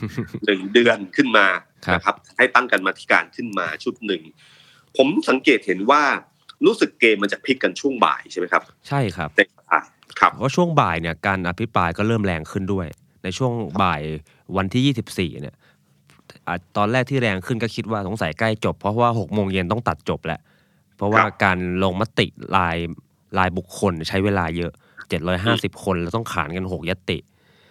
[0.46, 1.46] หนึ่งเดือนขึ้นมา
[1.86, 4.22] ครับนะครับ ให้ตั้งกันมาธิการขึ้นมาชุดหนึ่ง
[4.96, 6.02] ผมสังเกตเห็นว่า
[6.66, 9.78] รู้สึกเกมมันจะพลิกกันช่วงบ่ายใช่ไหมครับ ใช่ครับในสภา
[10.20, 12.86] ครับเพราะช่วงบ่ายเนี่ยการอภิปรายก็เริ่มแรงขึ้นด้วย
[13.24, 14.02] ในช่วงบ่าย
[14.56, 15.56] วันที่ 24 เนี่ย
[16.46, 20.40] อะตอนแรกที่แรงขึ้นก็คิดว่าสงสัยใกล้จบเพราะว่า6โมงเย็นต้องตัดจบแหละ
[20.96, 22.26] เพราะว่าครับการลงมติ
[22.56, 22.76] ราย
[23.38, 24.72] รายบุคคลใช้เวลาเยอะ
[25.28, 27.18] 750 คนแล้วต้องขานกัน 6ยติ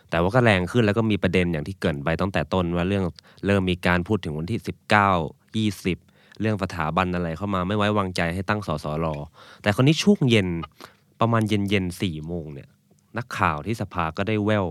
[0.10, 3.04] แต่ว่าก็แรงขึ้นแล้วก็มีประเด็นอย่างที่เกรินไปตั้งแต่ต้นว่าเรื่อง
[3.46, 9.08] เริ่มมีการพูดถึงวันที่ 19 20 เรื่องสถาบันอะไรเข้ามาไม่ไว้วางใจให้ตั้งสสร
[9.62, 10.48] แต่คนนี้ช่วงเย็น
[11.20, 12.70] ประมาณเย็นเย็นๆสี่โมงเนี่ย
[13.18, 14.66] นักข่าวที่สภาก็ได้แวว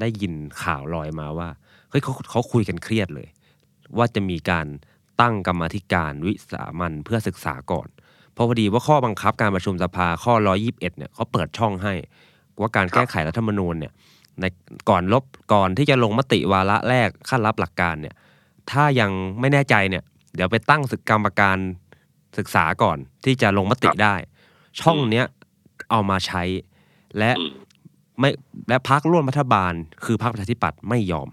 [0.00, 1.48] ได้ยินข่าวลอยมาว่า
[1.90, 3.28] เฮ้ยเขาเขาคุยกันเครียดเลย
[3.96, 4.66] ว่าจะมีการ
[5.20, 7.88] ตั้งกรรมธิการวิสามันเพื่อศึกษาก่อน
[8.34, 11.94] เพราะพอดีว่าข้อบังคับการประชุมสภาข้อ 121 เนี่ยเขาเปิดช่องให้
[12.60, 13.92] ว่าการแก้ไขรัฐธรรมนูญเนี่ย
[14.40, 14.44] ใน
[14.90, 18.14] ก่อนลบก่อนที่จะลงมติวาระแรกขั้นรับหลักการเนี่ย
[18.70, 20.02] ถ้ายังไม่แน่ใจเนี่ย
[20.34, 21.58] เดี๋ยวไปตั้งศึกกรรมการ
[22.38, 24.14] ศึกษาก่อนที่จะลงมติได้
[24.80, 25.26] ช่องเนี้ย
[25.90, 26.42] เอามาใช้
[27.18, 27.30] และ
[28.20, 28.30] ไม่
[28.68, 29.72] และพักร่วมรัฐบาล
[30.04, 31.28] คือพรรคประชาธิปัตย์ไม่ยอม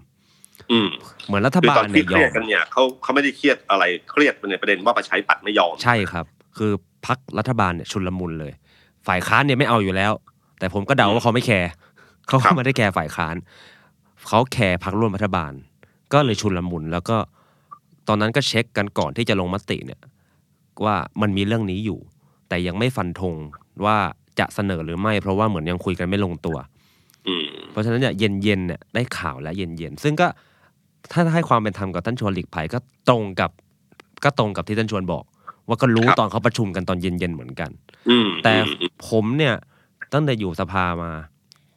[0.70, 0.88] อืม
[1.26, 6.24] เหมือนรัฐคือบาตลอนเนี่ที่ยเคยรีอยดมกันเนี่ยเขาเขาไม่ได้เครียดอะไรเครียดในประเด็นว่าประชาธิปัตย์ไม่ยอมใช่ครับ
[6.58, 6.72] คือ
[7.06, 8.52] พักรัฐบาลเนี่ยชุลมุนเลย
[9.06, 10.12] ฝ่ายค้านเนี่ยไม่เอาอยู่แล้ว
[10.58, 11.70] แต่ผมก็เดาว่าเขาไม่แคร์
[12.26, 13.36] เขาครับไม่ได้แคร์ฝ่ายค้าน
[14.28, 15.52] เขาแคร์พรรคร่วมรัฐบาล
[16.12, 17.16] ก็เลยชุนลมุนแล้วก็
[18.08, 20.00] ตอนนั้นก็เช็คกันก่อนที่จะลงมติเนี่ย
[20.84, 21.98] ว่ามันมีเรื่องนี้อยู่
[22.48, 23.34] แต่ยังไม่ฟันธง
[23.84, 23.96] ว่า
[24.38, 26.56] จะเสนอหรือไม่เพราะว่าเหมือนยังคุยกันไม่ลงตัว
[27.28, 30.26] อืมเพราะฉะนั้นเนี่ยเย็นเย็นๆเนี่ยได้ข่าวแล้วเย็นเย็นๆซึ่งก็
[31.12, 33.50] ถ้าให้ความเป็นธรรมกับท่านชวนหลีกภัยก็ตรงกับ
[34.24, 35.24] ก็ตรงกับที่ท่านชวนบอก
[35.68, 37.70] ว่าก็รู้ครับตอนเขาประชุมกันตอนเย็นเย็นๆเหมือนกัน
[38.10, 39.54] อืมแต่อืมอืมผมเนี่ย
[40.12, 41.10] ตั้งแต่อยู่สภามา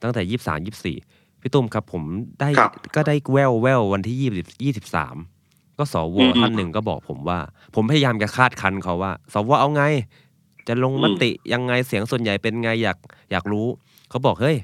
[0.02, 0.96] ตั้งแต่ยี่สามยี่สี่
[1.40, 2.02] พี่ตุ้มครับ ผม
[2.40, 5.16] ได้ครับก็ได้แววแวววันที่ยี่สิบยี่สิบสาม
[5.78, 7.38] ก็สวอืมท่านหนึ่งก็บอกผมว่า
[7.74, 9.82] ผมพยายามจะคาดคันเขาว่า สวเอาไง
[10.68, 12.98] จะลงมติยังไงเสียงส่วนใหญ่เป็นไงอยาก
[13.30, 13.66] อยากรู้
[14.10, 14.56] เขาบอกเฮ้ย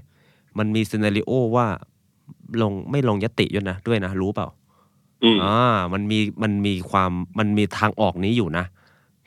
[0.58, 1.66] มันมีซีนารีโอว่า
[2.62, 4.48] ลงไม่ลงยติด้วยนะด้วยนะรู้เปล่า
[5.24, 8.64] อืมอ่ามันมีมันมีความมันมีทางออกนี้อยู่นะ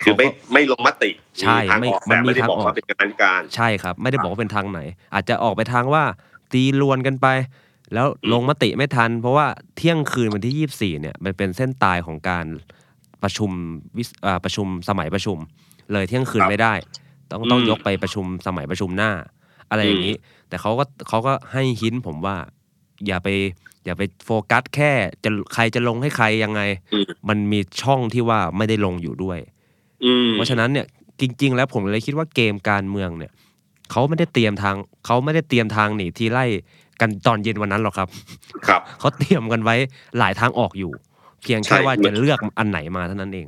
[0.02, 1.10] คือไม่เขาก็ไม่ลงมติ
[1.42, 4.80] ใช่มีทางไม่ออกมัแต่นมีไม่ได้ทางบอกออกว่าเป็นการการ ใช่ครับ ไม่ได้บอกว่าเป็นทางไหน
[5.14, 6.04] อาจจะออกไปทางว่า
[6.54, 7.28] ตีลวนกันไป
[7.94, 12.46] แล้วลงมติไม่ทัน เพราะว่าเที่ยงคืนวันที่ยี่สี่เนี่ยมันเป็นเส้นตายของการ
[13.24, 13.52] ประชุม
[13.98, 15.38] วิสอ่าประชุมสมัยประชุม
[15.92, 16.74] เลยเที่ยงคืนไม่ได้
[17.32, 19.12] ต้องต้องยกไปประชุมสมัยประชุมหน้า
[19.70, 20.16] อะไรอย่างนี้
[20.50, 22.36] แต่เขาก็เขาก็ให้หินผมว่า
[23.08, 23.28] อย่าไป
[23.86, 24.92] อย่าไปโฟกัสแค่
[25.24, 26.62] จะใครจะลงให้ใครยังไง
[26.94, 29.40] อืมมันมีช่องที่ว่าไม่ได้ลงอยู่ด้วย
[30.06, 30.86] อืมเพราะฉะนั้นเนี่ย
[31.22, 33.32] จริง ๆ แล้วผมเลยคิดว่าเกมการเมืองเนี่ย
[33.92, 36.46] เขาไม่ได้เตรียมทางเขาไม่ได้เตรียมทางหนีที่ไล่
[37.02, 38.10] กันตอนเย็นวันนั้นหรอกครับ
[38.68, 39.76] ครับเขาเตรียมกันไว้
[40.20, 40.92] หลายทางออกอยู่
[41.44, 43.48] เพียงแค่ใช่ว่าเหมืจะอนเลือกอันไหนมาเท่านั้นเอง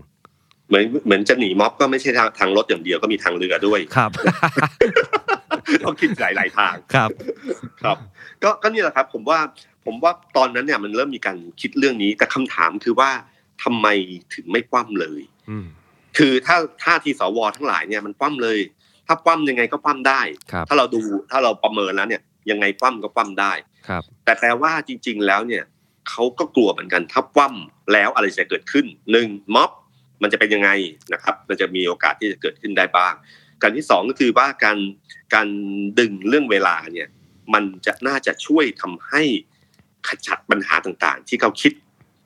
[0.70, 4.12] เหมือนเหมือนจะหนีม็อบก็ไม่ใช่ทางทางรถอย่างเดียวก็มีทางเรือด้วยครับ
[5.86, 7.10] ต้องคิดหลายหลายๆทางครับ
[7.82, 7.97] ครับ
[8.43, 9.39] ก็ก็นี่แหละครับ ผมว่า
[9.86, 13.10] ผมว่าตอนนั้นเนี่ยมันเริ่มมีการคิดเรื่องนี้ แต่คำถามคือว่า
[13.63, 13.88] ทำไม
[14.34, 15.65] ถึงไม่คว่ำเลยอืม
[16.17, 18.60] คือถ้าท่าทีสวทั้งหลายเนี่ยมันคว่ำเลย
[19.08, 21.01] ถ้าคว่ำยังไงก็คว่ำได้ครับถ้าเราดู
[21.32, 23.54] ถ้าเราประเมินแล้วเนี่ย ยังไงคว่ำก็คว่ำได้
[23.88, 25.63] ครับ แต่แปลว่าจริง ๆ แล้วเนี่ย
[26.10, 29.71] เขาก็กลัวเหมือนกันถ้าคว่ำแล้วอะไรจะเกิดขึ้นหนึ่งม็อบ
[30.21, 30.69] มันจะเป็นยังไง
[31.13, 33.13] นะครับ มันจะมีโอกาสที่จะเกิดขึ้นได้บ้าง
[33.62, 34.78] การที่สองก็คือว่าการ
[35.34, 35.48] การ
[36.00, 37.08] ดึงเรื่องเวลาเนี่ย
[37.54, 39.24] มันจะน่าจะช่วยทำให้
[40.08, 41.74] ขจัดปัญหาต่างๆ ที่เขาคิด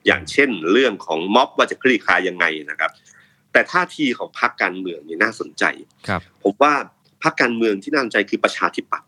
[0.06, 2.92] อย่างเช่น เรื่องของม็อบว่าจะคลี่คลายยังไงนะครับ
[3.52, 5.64] แต่ท่าทีของพรรคการเมืองเนี่ยน่าสนใจ
[6.08, 6.74] ครับผมว่า
[7.24, 9.08] พรรคการเมืองที่น่าสนใจคือประชาธิปัตย์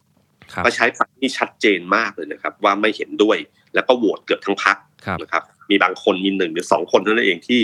[0.53, 3.37] ครับประชาธิปัตย์นี่ชัดเจนมากเลยนะครับ ว่าไม่เห็นด้วย
[3.73, 7.61] แล้วก็โหวตเกือบทั้งพรรคครับนะครับ มีบางคนมีหนึ่งหรือสองคนเท่านั้นเองที่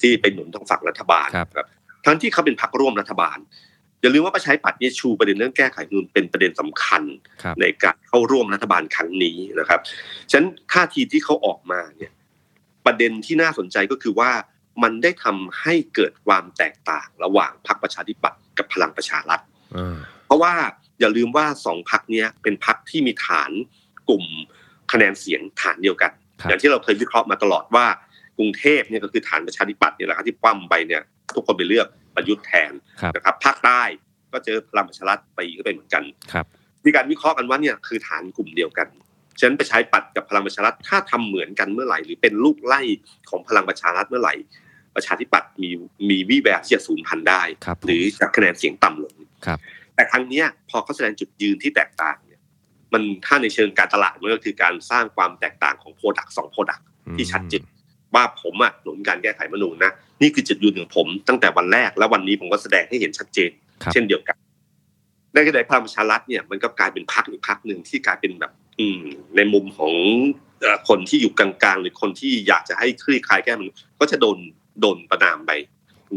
[0.00, 1.66] ที่เป็นหนุนทางฝั่งรัฐบาลครับครับ
[2.04, 3.38] ทั้งที่เขาเป็นพรรคร่วมรัฐบาล
[4.06, 7.02] อย่าลืมว่าประชาธิปัตย์เนี่ยชูประเด็นเรื่องแก้ไขรัฐธรรมนูญเป็นประเด็นสำคัญ
[7.42, 9.80] ครับในการเข้าร่วมรัฐบาลครั้งนี้นะครับ
[10.30, 12.12] ฉะนั้นท่าทีที่เขาออกมาเนี่ย
[12.86, 14.30] ประเด็นที่น่าสนใจก็คือว่า
[14.82, 19.40] มันได้ทำให้เกิดความแตกต่างระหว่างพรรคประชาธิปัตย์กับพลังประชารัฐ
[19.76, 20.54] อ่าเพราะว่า
[21.00, 23.50] อย่าลืมว่าสองพักนี้ยเป็นพักที่มีฐาน
[24.08, 24.24] กลุ่ม
[24.92, 27.86] คะแนนเสียงฐานเดียวกันครับอย่างที่เราเคยวิเคราะห์มาตลอดว่า
[28.38, 31.02] กรุงเทพเนี่ยก็คือฐานประชาธิปัตย์เนี่ยแหละครับที่คว่ำไปเนี่ย
[31.34, 33.82] ทุกคนไปเลือก ประยุทธ์แทนครับนะครับภาคใต้
[34.32, 36.46] ก็เจอพลังประชารัฐไปก็เป็นเหมือนกันครับ
[36.84, 38.88] มีการวิเคราะห์กันว่าเนี่ยคือฐานกลุ่มเดียวกัน
[39.38, 42.82] ฉะนั้นประชาธิปัตย์กับพลังประชารัฐถ้าทำเหมือนกันเมื่อไหร่ หรือเป็นลูกไล่
[43.30, 44.34] ของพลังประชารัฐเมื่อไหร่
[44.96, 45.70] ประชาธิปัตย์มี
[46.10, 49.14] มีวี่แววที่จะสูญพันธุ์ได้ครับผมหรือจะคะแนนเสียงต่ำลง
[49.46, 49.58] ครับ
[49.94, 52.40] แต่ครั้งเนี้ยพอเขาแสดงจุดยืนที่แตกต่างเนี่ย
[52.92, 56.80] มันถ้าในเชิงการตลาดมันก็คือการสร้างความแตกต่างของ product สอง product
[57.16, 57.62] ที่ชัดเจน
[58.14, 59.92] ว่าผมสนับสนุนการแก้ไขรัฐธรรมนูญนะ
[60.22, 63.50] นี่คือจุดยืนของผมตั้งแต่วันแรกและวันนี้ผมก็แสดงให้เห็นชัดเจน
[63.82, 64.36] ครับเช่นเดียวกัน
[65.34, 69.02] ในขณะที่พลังประชารัฐเนี่ยมันก็กลายเป็นพรรคอีกพรรคหนึ่งที่กลายเป็นแบบ อืม
[69.36, 69.92] ในมุมของ
[70.60, 73.68] เอ่อคนที่อยู่กลางๆ หรือคนที่อยากจะให้คลี่คลายแก้มัน
[74.00, 74.38] ก็จะโดน
[74.80, 75.52] โดนประนามไป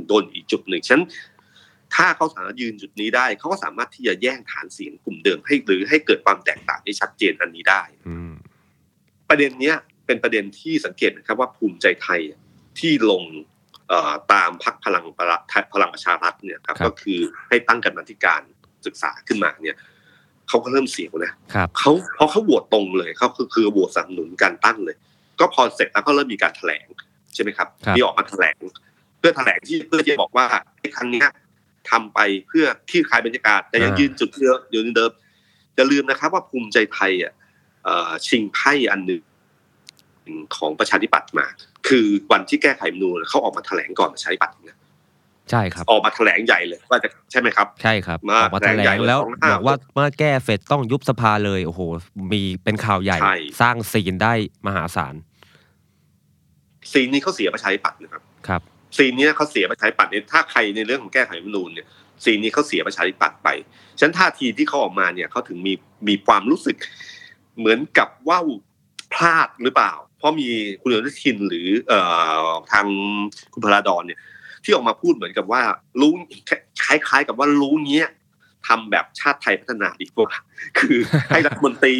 [0.07, 1.05] โดนอีกจุดหนึ่งฉะนั้น
[1.95, 8.31] ถ้าเขาสามารถยืนจุดนี้ได้ เขาก็สามารถที่จะแย่งฐานเสียงกลุ่มเดิมให้หรือให้เกิดความแตกต่างที่ชัดเจนอันนี้ได้อืม
[9.29, 9.75] ประเด็นเนี้ย
[10.09, 12.21] เป็นประเด็นที่สังเกตนะครับว่าภูมิใจไทย
[12.79, 13.23] ที่ลง
[13.89, 15.37] เอ่อตามพักพลังประ
[15.73, 18.41] พลังประชารัฐเนี่ยครับครับก็คือให้ตั้งกรรมาธิการ
[18.85, 19.77] ศึกษาขึ้นมาเนี่ย
[20.47, 24.95] เขาก็เริ่มเสียวนะครับเขาเพราะเขาโหวตตรงเลยเขาคือคือโหวตสนับสนุนการตั้งเลย
[25.39, 26.87] ก็พอเสร็จแล้วก็เริ่มมีการแถลง
[27.33, 28.57] ใช่ไหมครับครับที่ออกมาแถลง
[29.17, 30.45] เพื่อแถลงที่เพื่อที่จะบอกว่า
[30.79, 31.27] ไอ้ครั้งเนี้ย
[31.89, 35.11] ทำไปเพื่อคลี่คลายบรรยากาศแต่ยังยืนจุดเดิมอยู่เดิม
[35.75, 37.33] อย่าลืมนะครับว่าภูมิใจไทยอะ
[37.83, 39.21] เอ่อชิงไพ่อันหนึ่ง
[40.57, 41.47] ของประชาธิปัตย์มา
[41.87, 44.77] คือวันที่แก้ไขรัฐธรรมนูญเขาออกมาแถลงก่อนประชาธิปัตย์นะ
[45.51, 51.81] ใช่ครับ ออกมาแถลงใหญ่เลยว่าจะใช่ไหมครับ ใช่ครับมาออกมาแถลแถลงใหญ่งเลยแล้วสองห้าบอกว่าเมื่อแก้เสร็จต้องยุบสภาเลยโอ้โห
[52.31, 54.33] มีเป็นข่าวใหญ่ใช่สร้างซีนได้
[54.67, 55.15] มหาศาล
[56.91, 58.61] ซีนนี้เขาเสียประชาธิปัตย์นะครับครับ
[58.97, 61.87] ซีนนี้เขาเสียประชาธิปัตย์เนี่ยถ้าใครในเรื่องของแก้ไขรัฐธรรมนูญเนี่ย
[62.23, 63.49] ซีนนี้เขาเสียประชาธิปัตย์ไป
[63.99, 65.73] ฉะนันท่าทีที่เขาออกมาเนี่ยเขาถึงมี
[66.07, 66.77] มีความรู้สึก
[67.59, 68.37] เหมือนกับว่า
[69.13, 70.47] พลาดหรือเปล่า เพราะมี
[70.81, 71.99] คุณอนุทินหรือเอ่
[72.47, 72.85] อทาง
[73.53, 74.19] คุณพราดอนเนี่ย
[74.63, 75.61] ที่ออกมาพูดเหมือนกับว่า
[76.01, 76.13] รู้
[76.85, 78.07] คล้ายๆกับว่ารู้เนี้ย
[78.67, 80.31] ทำแบบชาติไทยพัฒนาดีกว่า
[80.79, 80.97] คือ
[81.29, 81.95] ให้รัฐมนตรี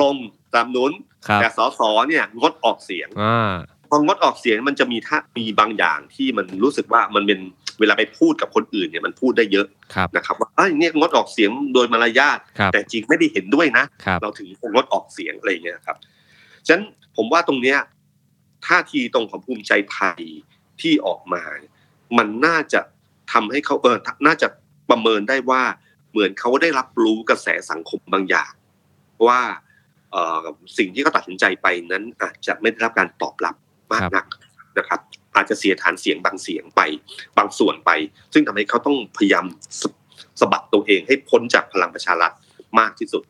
[0.00, 0.16] ลง
[0.54, 0.92] ตามนุน
[1.28, 3.54] ครับแต่สสเนี่ยงดออกเสียงอ่า
[3.90, 7.40] พองดออกเสียงมันจะมีท่ามีบางอย่างที่มันรู้สึกว่ามันเป็น
[7.80, 15.96] เวลาไปพูดกับคนอื่นเนี่ยมันพูดได้เยอะครับนะครับว่าเอ้ยเนี่ยงดออกเสียงโดยมารยาทครับแต่จริงไม่ได้เห็นด้วยนะครับเราถึงงดออกเสียงอะไรอย่างเงี้ยครับ
[16.70, 17.78] ฉะนั้นผมว่าตรงเนี้ย
[18.66, 20.22] ท่าทีตรงของภูมิใจไทย
[20.80, 21.42] ที่ออกมา
[22.18, 22.80] มันน่าจะ
[23.32, 24.48] ทำให้เขาเออน่าจะ
[24.90, 25.62] ประเมินได้ว่า
[26.10, 28.52] เหมือนเขาได้รับรู้กระแสสังคมบางอย่าง
[29.26, 29.40] ว่า
[30.78, 33.56] สิ่งที่เขาตัดสินใจไปนั้น อาจจะไม่ได้รับการตอบรับ
[33.92, 34.26] มากนัก
[34.78, 35.00] นะครับ
[35.36, 36.80] อาจจะเสียฐานเสียงบางเสียงไป
[37.38, 37.90] บางส่วนไป
[38.32, 39.46] ซึ่งทำให้เขาต้องพยายาม
[40.40, 42.32] สะบัดตัวเองให้พ้นจากพลังประชารัฐ
[42.78, 43.22] มากที่สุด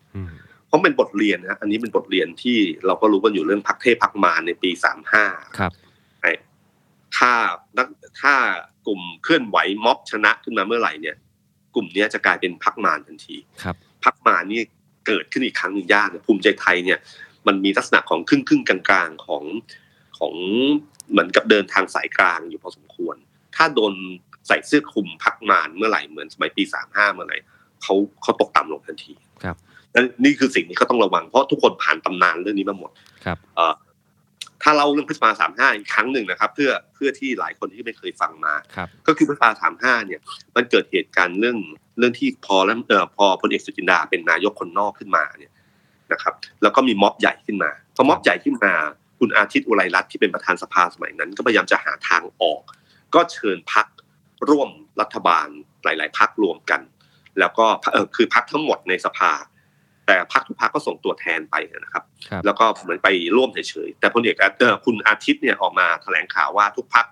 [0.70, 5.24] เพราะเป็นบทเรียนนะอันนี้เป็นบทเรียนที่เราก็รู้กันอยู่เรื่องพักเทพพักมารในปีสามห้า
[5.58, 5.72] ครับ
[7.16, 7.32] ถ้า
[7.76, 7.86] นัก
[8.22, 8.34] ถ้า
[8.86, 11.16] กลุ่มเคลื่อนไหวม็อบชนะขึ้นมาเมื่อไหร่เนี่ย
[11.74, 14.60] กลุ่มเนี้ยจะกลายเป็นพักมารทันทีครับพักมารนี่
[15.06, 16.98] เกิดขึ้นอีกครั้งหนึ่งยากนะภูมิใจไทยเนี่ย
[17.46, 19.44] มันมีลักษณะของครึ่งครึ่งๆกลางๆของ
[20.18, 20.34] ของ
[21.10, 23.16] เหมือนกับเดินทางสายกลางอยู่พอสมควร
[23.56, 23.94] ถ้าโดน
[24.48, 27.36] ใส่เสื้อคลุมพักมารเมื่อไหร่เหมือนสมัยปีสามห้าเมื่อไหร่
[27.82, 29.12] เขาเขาตกต่ำลงทันที
[29.44, 29.56] ครับ
[29.94, 32.90] นั่นนี่คือสิ่งที่เขาต้องระวังเพราะทุกคนผ่านตำนานเรื่องนี้มาหมด
[33.24, 33.74] ครับเอ่อ
[34.62, 40.20] ถ้าเราเรื่องพฤษภาสามห้าอีกครั้งหนึ่งนะครับ เพื่อเพื่อที่หลายคนที่ไม่เคยฟังมาครับก็คือพฤษภาสามห้าเนี่ย
[40.56, 41.58] มันเกิดเหตุการณ์เรื่อง
[41.98, 45.52] เรื่องที่พอแล้วเอ่อพอพลเอกสุจินดาเป็นนายกคนนอกขึ้นมาเนี่ย
[46.12, 48.72] นะครับ แล้วก็มีม็อบใหญ่ขึ้นมาพอม็อบใหญ่ขึ้นมา
[49.18, 52.62] คุณอาทิตย์อุไรรัตน์ที่เป็นประธานสภาสมัยนั้น ก็พยายามจะหาทางออก
[53.14, 53.86] ก็เชิญพัก
[54.48, 55.48] ร่วมรัฐบาล
[55.84, 56.80] หลาย ๆ พักรวมกัน
[57.38, 59.32] แล้วก็เออคือพักทั้งหมดในสภา
[60.10, 67.06] แต่พักทุกพักก็ส่งตัวแทนไปนะครับครับ แล้วก็เหมือนไปร่วมเฉยๆแต่พลเอกเอ่อคุณอาทิตย์เนี่ยออกมาแถลงข่าวว่าทุกพัก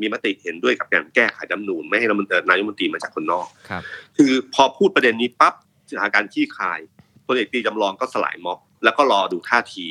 [0.00, 3.82] มีมติเห็นด้วยกับการแก้ไขรัฐธรรมนูญไม่ให้รัฐมนตรีนายกรัฐมนตรีมาจากคนนอกครับ
[4.16, 5.54] คือพอพูดประเด็นนี้ปั๊บ
[5.90, 6.80] สถานการณ์ขี้คาย
[7.26, 9.86] พลเอกตรีจำลองก็สลายม็อบแล้วก็รอดูท่าที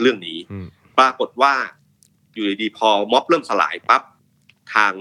[0.00, 0.66] เรื่องนี้อืม
[0.98, 1.54] ปรากฏว่า
[2.34, 4.02] อยู่ดีๆพอม็อบเริ่มสลายปั๊บ
[4.74, 4.94] ทาง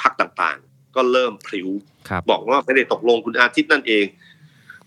[0.00, 1.68] พักต่างๆ ก็เริ่มพลิ้ว
[2.08, 4.04] ครับบอกว่าไม่ได้ตกลงคุณอาทิตย์นั่นเอง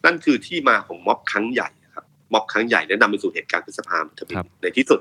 [0.05, 4.99] นั่นคือที่มาของม็อบครั้งใหญ่ครับม็อบครั้งใหญ่และนำไปสู่เหตุการณ์พฤษภาคมครับในที่สุด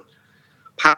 [0.82, 0.96] พรรค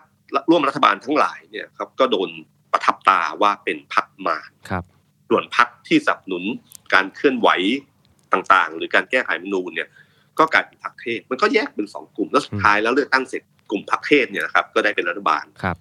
[0.51, 2.29] ร่วมรัฐบาลทั้งหลายเนี่ยครับ ก็โดน
[2.73, 4.85] ประทับตาว่าเป็นพรรคมารครับ
[5.29, 6.45] ส่วนพรรคที่สนับสนุน
[6.95, 7.49] การเคลื่อนไหว
[8.33, 9.89] ต่างๆ หรือการแก้ไขรัฐธรรมนูญเนี่ย
[10.39, 15.77] ก็กลายเป็นพรรคเทศมันก็แยกเป็นสองกลุ่มแล้วสุดท้ายแล้วเลือกตั้งเสร็จกลุ่มพรรคเทศเนี่ยนะครับ ก็ได้เป็นรัฐบาลครับ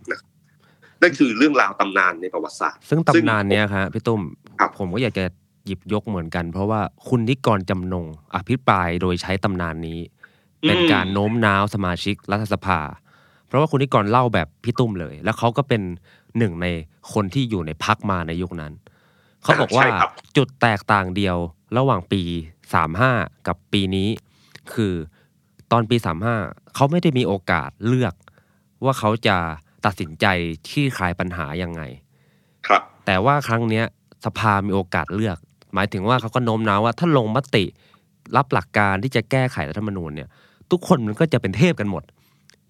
[1.02, 4.22] นั่นคือเรื่องราวตำนานในประวัติศาสตร์ ซึ่งตำนานเนี้ยครับพี่ตุ้ม
[4.60, 5.26] ครับผมก็อยากจะ
[5.66, 10.00] หยิบยกเหมือนกัน เพราะว่าคุณนิกรจำนง อภิปรายโดยใช้ตำนานนี้
[10.68, 12.80] เป็นการโน้มน้าวสมาชิกรัฐสภา
[13.48, 15.82] เพราะว่าคุณนิกรเล่าแบบพี่ตุ้มเลย แล้วเขาก็เป็น
[16.38, 16.68] หนึ่งใน
[17.14, 18.74] คนที่อยู่ในพักมาในยุคนั้น
[19.44, 21.38] เขาบอกว่าใช่ครับจุดแตกต่างเดียว
[21.78, 22.22] ระหว่างปี
[22.86, 24.10] 35 กับปีนี้
[24.74, 24.94] คือ
[25.72, 25.96] ตอนปี
[26.36, 28.14] 35 เขาไม่ได้มีโอกาสเลือก
[28.84, 29.38] ว่าเขาจะ
[29.86, 30.26] ตัดสินใจ
[30.70, 31.82] ที่คลายปัญหายังไง
[32.68, 33.86] ครับ แต่ว่าครั้งเนี้ย
[34.26, 35.38] สภามีโอกาสเลือก
[35.76, 37.66] หมายถึงว่าเขาก็โน้มน้าวว่าถ้าลงมติ
[38.36, 40.30] รับหลักการที่จะแก้ไขรัฐธรรมนูญเนี่ย
[40.72, 42.04] ทุกคนมันก็จะเป็นเทพกันหมด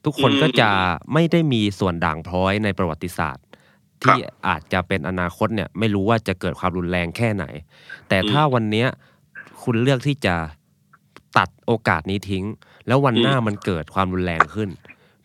[0.06, 0.70] ทุกคนก็จะ
[1.14, 3.46] ไม่ได้มีส่วนด่างพร้อยในประวัติศาสตร์
[4.02, 7.46] ที่อาจจะเป็นอนาคตเนี่ยไม่รู้ว่าจะเกิดความรุนแรงแค่ไหน
[8.10, 8.88] แต่ถ้าวันเนี้ย
[9.64, 10.36] คุณเลือกที่จะ
[11.38, 12.46] ตัดโอกาสนี้ทิ้ง
[12.88, 14.70] แล้ววันหน้ามันเกิดความรุนแรงขึ้น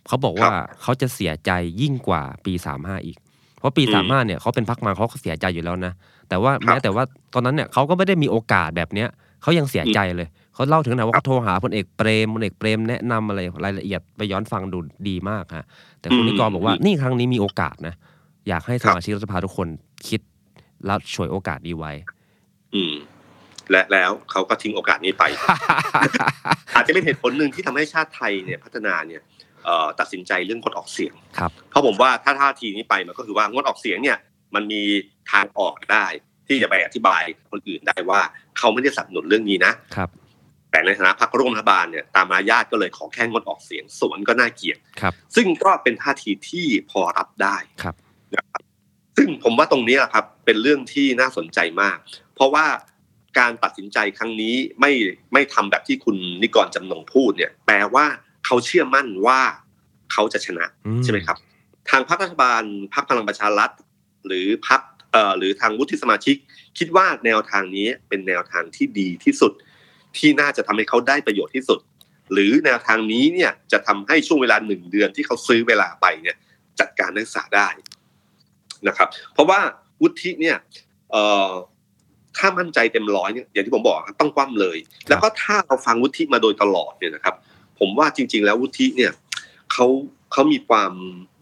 [0.07, 3.19] เขาบอกว่าเขาจะเสียใจยิ่งกว่าปีสามห้าอีก
[3.59, 5.93] เพราะปีสามห้าเนี่ยเขาเป็นพักมาเขาก็เสียใจอยู่แล้วนะ
[6.31, 9.09] แต่ว่าครับแม้แต่ว่าตอนนั้นเนี่ยเขาก็ไม่ได้มีโอกาสแบบเนี้ย
[9.43, 15.67] เขายังเสียใจเลยเขาเล่าถึงไหนว่าเขาโทรหาพลเอกเปรมพลเอกเปรมแนะนำอะไรรายละเอียดไปย้อนฟังดูดีมากฮะ
[16.01, 17.95] แต่คุณอืมนิกรบอกว่านี่ครั้งนี้มีโอกาสนะ
[18.49, 19.69] อยากให้สครับมาชิกรัฐสภาทุกคน
[20.09, 20.21] คิด
[20.87, 21.93] แล้วฉวยโอกาสนี้ไว้
[22.75, 22.95] อืม
[23.71, 25.25] และแล้วเขาก็ทิ้งโอกาสนี้ไป
[26.75, 29.23] อาจจะเป็นเหตุผลหนึ่งที่ทำให้ชาติไทยเนี่ยพัฒนาเนี่ย
[29.65, 34.19] เอ่อตัดสินใจเรื่องงดออกเสียงครับเพราะผมว่าถ้าท่าทีนี้ไปมันก็คือว่างดออกเสียงเนี่ย
[34.55, 34.83] มันมี
[35.33, 36.07] ทางออกได้
[36.47, 38.21] ที่จะไปอธิบายคนอื่นได้ว่า
[38.59, 40.09] เขาไม่ได้สนับสนุนเรื่องนี้นะครับ
[40.71, 47.95] แต่ในฐานะพรรคร่วมรัฐบาลเนี่ยตามมารยาทก็เลยขอแค่งดออกเสียงสวนก็น่าเกลียดครับ ซึ่งก็เป็นท่าทีที่พอรับได้ครับ
[48.35, 48.63] นะครับ
[49.17, 51.97] ซึ่งผมว่าตรงนี้แหละครับ เป็นเรื่องที่น่าสนใจมาก
[52.35, 52.67] เพราะว่า
[53.39, 54.93] การตัดสินใจครั้งนี้ไม่
[55.33, 58.07] ไม่ทำแบบที่คุณนิกรจำนงพูดเนี่ย แปลว่า
[58.47, 59.41] เขาเชื่อมั่นว่า
[60.13, 61.37] เขาจะชนะอืมใช่ไหมครับ
[61.91, 62.63] ทางพรรครัฐบาล
[62.95, 63.71] พรรคพลังประชารัฐ
[64.27, 64.81] หรือพรรค
[65.13, 66.37] เอ่อหรือทางวุฒิสมาชิก
[66.79, 69.53] คิดว่าแนวทางนี้เป็นแนวทางที่ดีที่สุด
[70.17, 71.79] ที่น่าจะทำให้เขาได้ประโยชน์ที่สุด
[72.33, 76.37] หรือแนวทางนี้เนี่ยจะทำให้ช่วงเวลาหนึ่งเดือนที่เขาซื้อเวลาไปเนี่ย
[76.81, 77.69] จัดการนักศึกษาได้
[78.89, 79.61] นะครับ เพราะว่า
[80.03, 80.57] วุฒิเนี่ย
[82.39, 87.35] ถ้ามั่นใจเต็มร้อยเนี่ยอย่างที่ผมบอกครับต้องคว่ำเลย แล้วก็ถ้าเราฟังวุฒิมาโดยตลอดเนี่ยนะครับ
[87.79, 89.13] ผมว่าจริง ๆ แล้ววุฒิเนี่ย
[89.73, 89.87] เขา
[90.33, 90.93] เขามีความ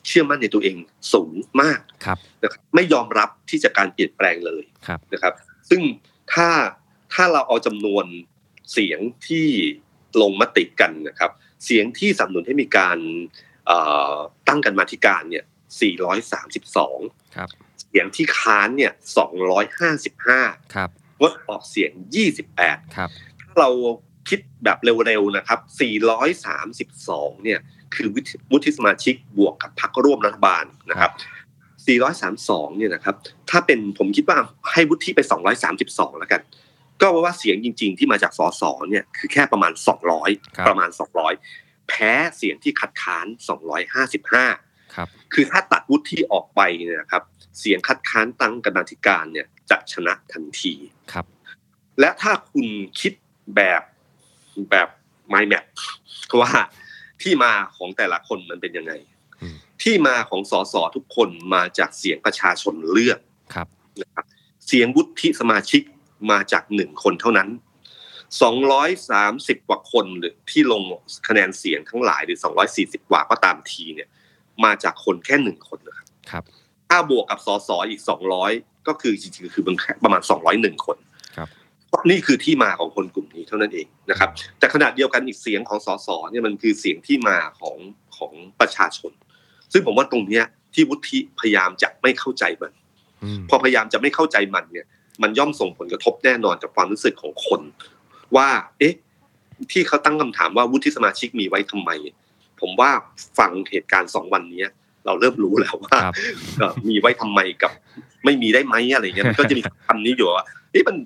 [0.09, 0.77] เชื่อมั่นในตัวเอง
[1.13, 5.35] สูงมากครับนะครับไม่ยอมรับที่จะการเปลี่ยนแปลงเลยครับนะครับ
[5.71, 5.83] ซึ่ง
[6.33, 6.49] ถ้า
[7.15, 8.07] ถ้าเราเอาจำนวน
[8.73, 8.99] เสียง
[9.29, 9.49] ที่
[10.21, 11.31] ลงมติกันนะครับ
[11.65, 12.99] เสียงที่สนับสนุนให้มีการ
[13.67, 13.79] เอ่
[14.13, 14.17] อ
[14.49, 15.45] ตั้งกันมาธิการเนี่ย
[16.25, 17.49] 432 ครับ
[17.85, 18.93] เสียงที่ค้านเนี่ย
[19.83, 20.91] 255 ครับ
[21.21, 21.91] งดออกเสียง
[22.45, 23.71] 28 ครับ ถ้าเรา
[24.29, 25.61] คิดแบบเร็วๆนะครับ
[26.53, 27.61] 432 เนี่ย
[27.95, 31.13] คือวุฒิวุฒิสมาชิกบวกกับพรรคร่วมรัฐบาลนะครับ
[31.97, 33.17] 432 เนี่ยนะครับ
[33.51, 34.39] ถ้าเป็นผมคิดว่า
[34.73, 35.21] ให้วุฒิไป
[35.71, 36.43] 232 แล้วกัน
[37.01, 40.91] ก็ว่าเสียงจริง ๆ ที่มาจากสสเนี่ยคือแค่ประมาณครับ200 ประมาณ
[41.39, 43.27] 200 แพ้เสียงที่คัดค้าน
[43.91, 47.23] 255 ครับ คือถ้าตัดวุฒิออกไปเนี่ยนะครับ
[47.59, 50.75] เสียงคัดค้านตั้งกรรมาธิการเนี่ยจะชนะทันที
[51.13, 51.27] ครับ
[52.01, 52.67] และถ้าคุณ
[53.01, 53.13] คิด
[53.57, 53.83] แบบ
[54.71, 54.89] แบบ
[55.33, 55.65] mind map
[56.41, 56.53] ว่า
[57.23, 58.93] ที่มาของแต่ละคนมันเป็นยังไง
[59.43, 63.19] อืมที่มาของสสทุกคนมาจากเสียงประชาชนเลือก
[63.55, 63.69] ครับ
[64.03, 64.25] นะครับ
[64.67, 65.83] เสียงวุฒิสมาชิก
[66.31, 67.49] มาจากหนึ่งคนเท่านั้น
[68.79, 70.83] 230กว่าคนหรือที่ลง
[71.29, 72.39] คะแนนเสียงทั้งหลายหรือ
[72.75, 74.09] 240กว่าก็ตามทีเนี่ย
[74.65, 76.45] มาจากคนแค่หนึ่งคนนะครับ ครับ
[76.89, 78.01] ถ้าบวกกับสสอีก
[78.45, 79.65] 200ก็คือจริงๆคือ
[80.05, 81.08] ประมาณ201คนครับเพราะนี่
[82.27, 84.29] คือที่มาของคนกลุ่มนี้เท่านั้นเองนะครับ
[84.59, 87.77] แต่ขนาดเดียวกันอีกเสียงของสสเนี่ยมันคือเสียงที่มาของ
[88.17, 89.13] ของประชาชน
[89.73, 92.73] ซึ่งผมว่าตรงเนี้ยที่วุฒิพยายามจะไม่เข้าใจมัน
[93.23, 94.87] อืมพอพยายามจะไม่เข้าใจมันเนี่ย
[95.23, 97.61] มันย่อมส่งผลกระทบแน่นอนกับความรู้สึกของคน
[98.37, 98.95] ว่า เอ๊ะ
[99.73, 101.91] ที่เขาตั้งคำถามว่าวุฒิสมาชิกมีไว้ทำไม
[102.61, 102.91] ผมว่า
[103.39, 104.71] ฟังเหตุการณ์สองวันเนี้ย
[105.07, 106.15] เราเริ่มรู้แล้วว่าครับ
[106.59, 107.73] เอ่อมีไว้ทำไมกับ
[108.25, 110.97] ไม่มีได้ไหมอะไรเงี้ยมันก็จะมีคำนี้อยู่ว่าเอ๊ะมัน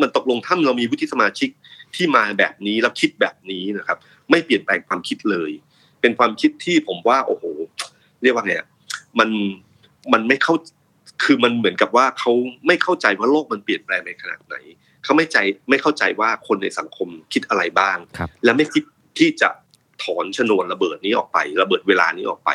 [0.00, 1.48] มันตกลงถ้าเรามีวุฒิสมาชิก
[1.96, 3.98] ที่มาแบบนี้แล้วคิดแบบนี้นะครับ
[4.30, 5.50] ไม่เปลี่ยนแปลงความคิดเลย
[6.00, 7.44] เป็นความคิดที่ผมว่า โอ้โห
[8.22, 8.68] เรียกว่าไงอะ
[9.18, 9.30] มัน
[10.12, 10.54] มันไม่เข้า
[11.24, 12.32] คือมันเหมือนกับว่าเขา
[12.66, 14.56] ไม่เข้าใจว่าโลกมันเปลี่ยนแปลงในขนาดไหน
[15.04, 15.36] เขาไม่ใจ
[15.70, 18.84] ไม่เข้าใจว่าคนในสังคมคิดอะไรบ้างครับและไม่คิด
[19.18, 19.48] ที่จะ
[20.02, 22.50] ถอนชนวนระเบิดนี้ออกไป ระเบิดเวลานี้ออกไป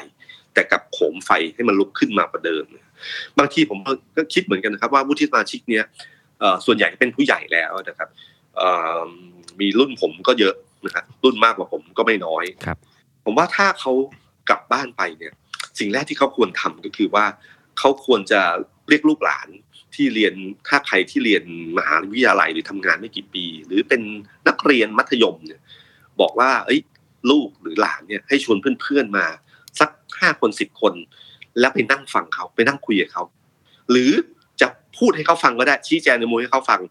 [0.53, 2.65] แต่กลับโขมไฟให้มันลุกขึ้นมาประเดิม
[3.39, 3.79] บางทีผม
[4.17, 6.16] ก็คิดเหมือนกันนะครับว่าวุฒิสมาชิกเนี้ยเอ่อ
[6.65, 8.09] ส่วนใหญ่เป็นผู้ใหญ่แล้วนะครับ
[8.55, 8.69] เอ่
[9.05, 9.07] อ
[9.59, 12.77] มีรุ่นผมก็เยอะนะครับรุ่นมากกว่าผมก็ไม่น้อยครับ
[13.25, 13.91] ผมว่าถ้าเขา
[14.49, 15.33] กลับบ้านไปเนี่ย
[15.79, 17.25] สิ่งแรกที่เขาควรทำก็คือว่า
[17.79, 18.41] เขาควรจะ
[18.89, 19.47] เรียกลูกหลาน
[19.95, 20.33] ที่เรียน
[20.67, 21.43] ถ้าใครที่เรียน
[21.77, 24.01] มหาวิทยาลัยหรือทำงานไม่กี่ปี หรือเป็น
[24.47, 25.61] นักเรียนมัธยมเนี่ย
[26.21, 26.81] บอกว่า เอ้ย
[27.31, 29.25] ลูกหรือหลานเนี่ยให้ชวนเพื่อนๆมา
[29.79, 30.93] สักห้าคนสิบคน
[31.59, 33.23] แล้วไปนั่งฟังเขาไปนั่งคุยกับเขา
[33.91, 34.36] หรือจะ
[34.99, 36.81] พูดให้เขาฟังก็ได้ชี้แจงในมุมให้เขาฟัง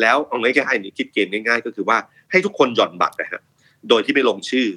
[0.00, 1.98] แล้วเอาง่ายๆนี่คิดเกณฑ์ง่ายๆ ก็คือว่า
[2.30, 3.42] ให้ทุกคนหย่อนบัตรนะฮะ
[3.88, 4.68] โดยที่ไม่ลงชื่อ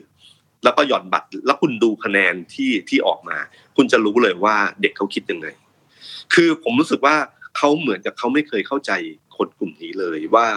[0.64, 3.38] แล้วก็หย่อนบัตร แล้วคุณดูคะแนนที่ที่ออกมา
[3.76, 5.48] คุณจะรู้เลยว่าเด็กเขาคิดยังไง
[6.34, 7.16] คือผมรู้สึกว่า
[7.58, 8.92] เขาเหมือนกับเขาไม่เคยเข้าใจ
[9.38, 10.48] คนกลุ่มนี้เลยว่า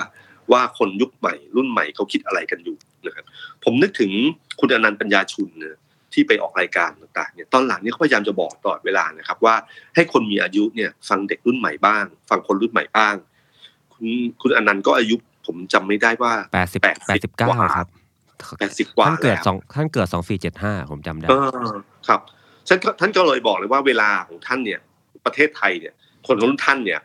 [0.53, 3.25] ว่าคนยุคใหม่รุ่นใหม่เขาคิดอะไรกันอยู่นะครับ
[3.65, 4.11] ผมนึกถึง
[4.61, 5.79] คุณอนันต์ปัญญาชุนนะ
[6.17, 9.55] ที่ไปออกรายการต่างๆเนี่ยตอนหลังเนี่ยเขาพยายามจะบอกตลอดเวลานะครับว่า
[9.95, 13.15] ให้คนมีอายุเนี่ยฟังเด็กรุ่นใหม่บ้าง ฟังคนรุ่นใหม่บ้าง
[13.93, 14.07] คุณ
[14.41, 17.89] คุณอนันต์ก็อายุผมจำไม่ได้ว่าแปดสิบ80แปดสิบเก้าครับ
[18.59, 21.35] แปดสิบกว่าท่านเกิดแล้วสองท่านเกิดสองสี่เจ็ดห้าผมจำได้เอ
[21.67, 21.69] อ
[22.09, 22.21] ครับ
[22.69, 24.81] ท่านก็ท่านก็เลยบอกเลยว่าเวลาของท่านเนี่ย
[25.25, 25.95] ประเทศไทยเนี่ย
[26.27, 27.01] คนรุ่นท่านเนี่ย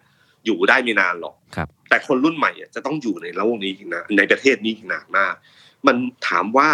[0.45, 5.33] อยู่ได้ไม่นานหรอกครับ แต่คนรุ่นใหม่อะจะต้องอยู่ในระวงนี้อีกนะในประเทศนี้อีกนานมาก
[5.87, 5.95] มัน
[6.27, 6.69] ถามว่า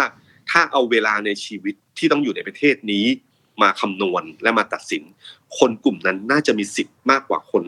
[0.50, 3.06] ถ้าเอาเวลาในชีวิตที่ต้องอยู่ในประเทศนี้
[3.62, 5.02] มาคำนวณและมาตัดสิน
[5.58, 7.64] คนกลุ่มนั้นน่าจะมีสิทธิ์มากกว่าคน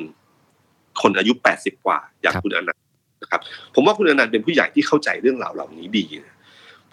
[1.03, 2.83] คนอายุแปดสิบกว่า อย่างครับคุณอนันต์
[3.22, 3.41] นะครับ
[3.74, 6.37] ผมว่าคุณอนันต์เป็นผู้ใหญ่ที่เข้าใจเรื่องราวเหล่านี้ดีนะ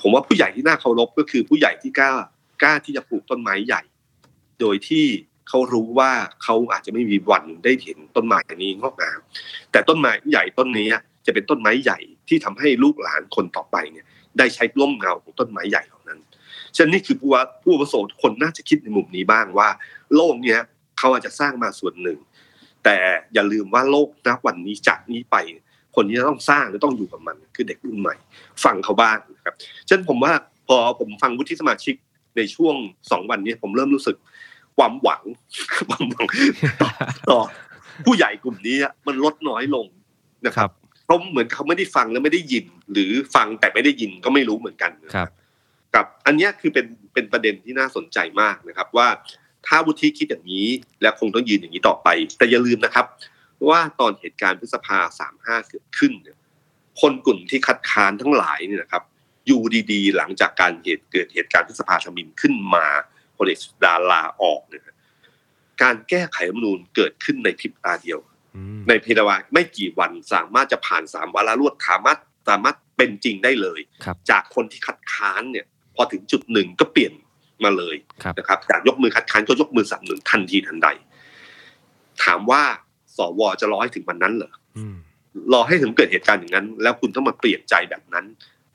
[0.02, 2.12] ผมว่าผู้ใหญ่ที่น่าเคารพก็คือผู้ใหญ่ที่กล้า
[2.62, 3.82] กล้าที่จะปลูกต้นไม้ใหญ่
[4.60, 5.06] โดยที่
[5.50, 6.12] เขารู้ว่า
[6.44, 9.20] เขาอาจจะไม่มีวันได้เห็นต้นไม้นี้งอกงาม
[9.72, 10.88] แต่ต้นไม้ใหญ่ต้นนี้
[11.26, 14.06] จะเป็นต้นไม้ใหญ่ที่ทำให้ลูกหลานคนต่อไปเนี่ย
[14.38, 16.20] ได้ใช้ร่มเงาของต้นไม้ใหญ่เหล่านั้น
[16.76, 19.70] ฉะนั้นนี่คือผู้ว่าผู้อาวุโสทุกคนน่าจะคิดในมุมนี้บ้างว่า
[20.16, 20.60] โลกเนี้ย
[20.98, 22.18] เขาอาจจะสร้างมาส่วนหนึ่ง
[22.84, 22.98] แต่
[23.34, 25.36] อย่าลืมว่าโลกณวันนี้จากนี้ไป
[25.96, 28.16] คนที่จะต้องสร้างและต้องอยู่กับมัน คือเด็กรุ่นใหม่
[28.64, 29.56] ฟังเขาบ้างนะครับ
[29.88, 30.34] ฉะนั้นผมว่า
[30.68, 31.96] พอผมฟังวุฒิสมาชิก
[32.38, 32.76] ในช่วง
[33.12, 34.18] สองวันนี้ผมเริ่มรู้สึก
[34.78, 35.24] ความหวัง
[35.90, 36.26] ความหวัง
[37.30, 37.40] ต่อ
[38.06, 38.78] ผู้ใหญ่กลุ่มนี้
[39.08, 39.86] มันลดน้อยลง
[40.46, 40.70] นะครับ
[41.08, 45.30] เพราะเหมือนเขาไม่ได้ฟังและไม่ได้ยิน หรือฟังแต่ไม่ได้ยินก็ไม่รู้เหมือนกันนะครับ
[45.93, 49.08] ครับอันเนี้ยคือเป็นเป็นประเด็นที่น่าสนใจมากนะครับ ว่า
[49.68, 50.68] ถ้าวุฒิคิดอย่างนี้
[51.01, 53.05] และคงต้องยืนอย่างนี้ต่อไป แต่อย่าลืมนะครับ
[53.70, 56.38] ว่าตอนเหตุการณ์พฤษภาสามห้าเกิดขึ้นเนี่ย
[57.01, 59.03] คนกลุ่มที่คัดค้านทั้งหลายเนี่ยนะครับ
[59.47, 62.86] อยู่ดีๆ หลังจากการเหตุเกิดเหตุการณ์พฤษภาธมินขึ้นมา
[63.38, 64.84] พลเอกสุดาลาออกเนี่ย
[65.82, 68.37] การแก้ไขรัฐธรรมนูญเกิดขึ้นในพริบตาเดียวอืม
[68.88, 77.14] ในเพดาวาไม่กี่วันสามารถจะผ่านสามวาระรวดสามารถสามารถเป็นจริงได้เลยครับจากคนที่คัดค้านเนี่ย พอถึงจุดหนึ่งก็เปลี่ยน
[77.64, 80.88] มาเลยครับนะครับจากยกมือคัดค้านก็ยกมือสนับสนุนทันทีทันใด
[82.24, 82.62] ถามว่า
[83.18, 84.95] สวจะรอให้ถึงวันนั้นเหรออืม
[85.53, 88.26] รอให้ถึงเกิดเหตุการณ์อย่างนั้น แล้วคุณต้องมาเปลี่ยนใจแบบนั้น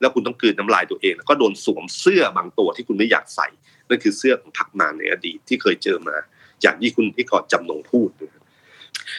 [0.01, 3.49] แล้วคุณต้องกลืนน้ำลายตัวเองแล้วก็โดนสวมเสื้อบางตัวที่คุณไม่อยากใส่
[3.89, 6.17] นั่นคือเสื้อของพรรคมาในอดีตที่เคยเจอมา
[6.63, 8.42] อย่างที่คุณที่ก่อนจำนงพูดนะครับ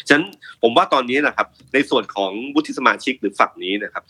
[0.07, 0.25] ฉะนั้น
[0.61, 4.03] ผมว่าตอนนี้นะครับ ในส่วนของวุฒิสมาชิกหรือฝั่งนี้นะครับ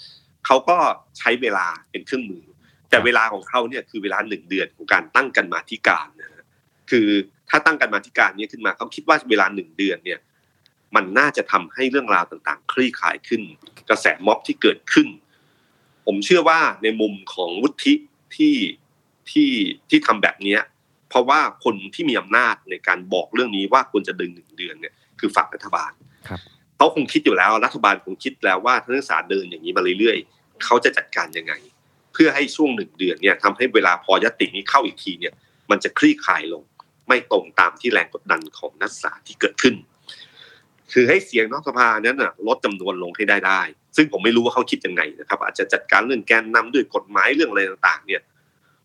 [0.45, 0.77] เขาก็
[1.17, 2.43] ใช้เวลาเป็นเครื่องมือ
[2.89, 6.45] แต่เวลาของเขาเนี่ยคือเวลาหนึ่งเดือนของการตั้งกันมาธิการนะ
[6.91, 7.07] คือ
[7.49, 10.19] ถ้าตั้งกันมาธิการเนี้ขึ้นมาเขาคิดว่าเวลาหนึ่งเดือนเนี่ย
[10.95, 13.41] มันน่าจะทำให้เรื่องราวต่าง ๆ คลี่คลายขึ้น
[13.89, 15.07] กระแสม็อบที่เกิดขึ้น
[16.05, 17.93] ผมเชื่อว่าในมุมของวุฒิ
[18.35, 18.55] ที่
[19.31, 19.51] ที่
[19.89, 20.61] ที่ทำแบบเนี้ย
[21.09, 25.91] เพราะว่าคนที่มีอำนาจในการบอกเรื่องนี้ว่าควรจะดึงหนึ่งเดือนเนี่ย คือฝั่งรัฐบาล
[26.27, 26.39] ครับ
[26.77, 31.53] เขาคงคิดอยู่แล้วรัฐบาลคงคิดแล้วว่าถ้านักศึกษาเดินอย่างนี้มาเรื่อยๆเขาจะจัดการยังไง
[32.13, 35.33] เพื่อให้ช่วงหนึ่งเดือนเนี่ยทำให้เวลาพอยตินี้เข้าอีกทีเนี่ย
[35.69, 36.63] มันจะคลี่คลายลง
[37.07, 39.75] ไม่ตรงตามที่แรงกดดันของนักศึกษาที่เกิดขึ้น
[40.93, 43.61] คือให้เสียงนอกสภานั้นน่ะลดจำนวนลงให้ได้ได้
[43.95, 48.21] ซึ่งผมไม่รู้ว่าเขาคิดยังไงนะครับ อาจจะจัดการเรื่องแกนนำด้วยกฎหมายเรื่องอะไรต่างๆ เนี่ย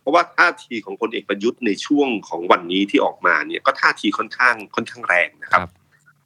[0.01, 5.71] เพราะว่าท่าทีของพลเอกประยุทธ์ในช่วงของวันนี้ที่ออกมาเนี่ยก็ท่าทีค่อนข้างค่อนข้างแรงนะครับครับ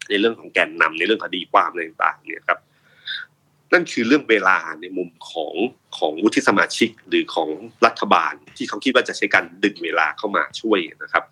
[0.09, 2.59] ในเรื่องของแกนนำในเรื่องคดีความอะไรต่างๆเนี่ยครับ
[3.73, 5.55] นั่นคือเรื่องเวลาในมุมของ
[5.99, 7.49] ของวุฒิสมาชิกหรือของ
[7.87, 11.25] รัฐบาล ที่เขาคิดว่าจะใช้การดึงเวลาเข้ามาช่วยนะครับ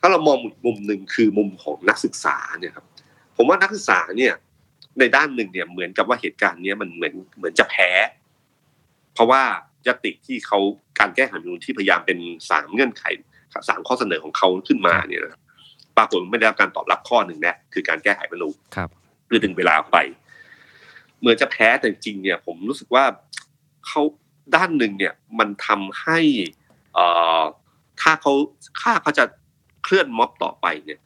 [0.00, 2.86] ถ้าเรามองมุมหนึ่งคือมุมของนักศึกษาเนี่ยครับ
[3.36, 4.34] ผมว่านักศึกษาเนี่ย
[4.98, 7.90] ในด้านหนึ่งเนี่ยเหมือนกับว่าเหตุการณ์เนี้ยมันเหมือนเหมือนจะแพ้
[9.14, 9.42] เพราะว่า
[9.86, 10.58] ยติที่เขา
[10.98, 12.18] การแก้ไขรัฐมนูญที่พยายามเป็น
[12.50, 13.04] สามเงื่อนไข
[13.68, 15.40] สามข้อเสนอของเขาขึ้นมาเนี่ยนะครับ
[15.96, 18.88] ปรากฏว่าไม่ได้รับการตอบรับข้อหนึ่งนะคือการแก้ไขรัฐธรรมนูญครับ
[19.26, 19.98] เพื่อดึงเวลาออกไป
[21.18, 23.04] เหมือนจะแพ้แต่จริงๆเนี่ย ผมรู้สึกว่า
[23.86, 24.02] เขา
[24.54, 26.18] ด้านหนึ่งเนี่ยมันทำให้
[26.94, 27.06] เอ่
[27.40, 27.42] อ
[28.00, 28.32] ถ้าเขา
[28.80, 29.24] ถ้าเขาจะ
[29.84, 31.00] เคลื่อนม็อบต่อไปเนี่ย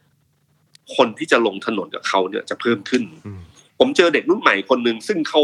[0.95, 3.41] คนที่จะลงถนนกับเขาเนี่ยจะเพิ่มขึ้นอืม
[3.79, 5.41] ผมเจอเด็กรุ่นใหม่คนหนึ่งซึ่งเขา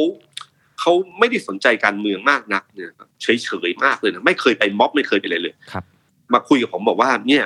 [0.80, 5.84] เขาไม่ได้สนใจการเมืองมากนักเนี่ยครับเฉยๆมากเลยนะไม่เคยไปม็อบไม่เคยไปเลยเลยครับ
[6.34, 7.44] มาคุยกับผมบอกว่าเนี่ย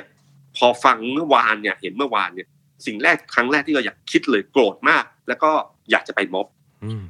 [0.56, 2.48] พอฟังเมื่อวานเนี่ยเห็นเมื่อวานเนี่ย
[2.86, 5.50] สิ่งแรกครั้งแรกที่เราอยากคิดเลยโกรธมาก แล้วก็
[5.90, 6.46] อยากจะไปม็อบ
[6.84, 7.04] อืม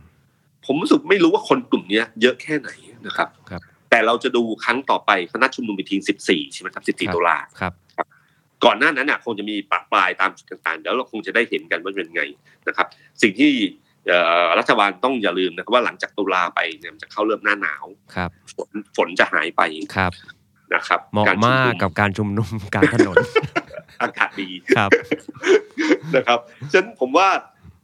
[0.66, 2.70] ผมรู้สึกไม่รู้ว่าคนกลุ่มเนี้ยเยอะแค่ไหน
[3.06, 5.96] นะครับครับ แต่เราจะดูครั้งต่อไปคณะชุมนุมอีกที
[6.28, 7.72] 14ใช่ไหมครับ14ตุลาครับ
[8.64, 12.22] ก่อนหน้านั้นน่ะคงจะมีปะปลายตามจุดต่างๆเดี๋ยวเราคงจะได้เห็นกันว่าเป็นไง
[12.68, 12.86] นะครับ
[13.22, 13.52] สิ่งที่
[14.06, 17.84] เอ่อรัฐบาลต้องอย่าลืมนะครับว่าหลังจากตุลาไปเนี่ยมันจะเข้าเริ่มหน้าหนาว
[18.14, 19.62] ครับฝนฝนจะหายไป
[19.96, 20.12] ครับ
[20.74, 23.16] นะครับเหมาะรชุมากกับการชุมนุมกลารถนน
[24.02, 24.90] อากาศดีครับ
[26.16, 26.38] นะครับ
[26.72, 27.28] ฉะนั้นผมว่า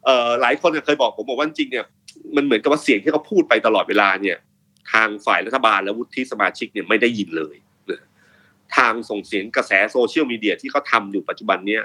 [0.05, 1.85] เอ่อหลายคนเคยบอกผมบอกว่าจริงๆเนี่ย
[2.37, 4.37] มันเหมือนกับว่าเสียงที่เขาพูดไปตลอดเวลาเนี่ย
[4.93, 7.55] ทางฝ่ายรัฐบาลและวุฒิสมาชิกเนี่ยไม่ได้ยินเลย
[7.91, 8.01] นะ
[8.77, 11.83] ทางส่งเสียงกระแสโซเชียลมีเดียที่เขาทำอยู่ปัจจุบันเนี่ย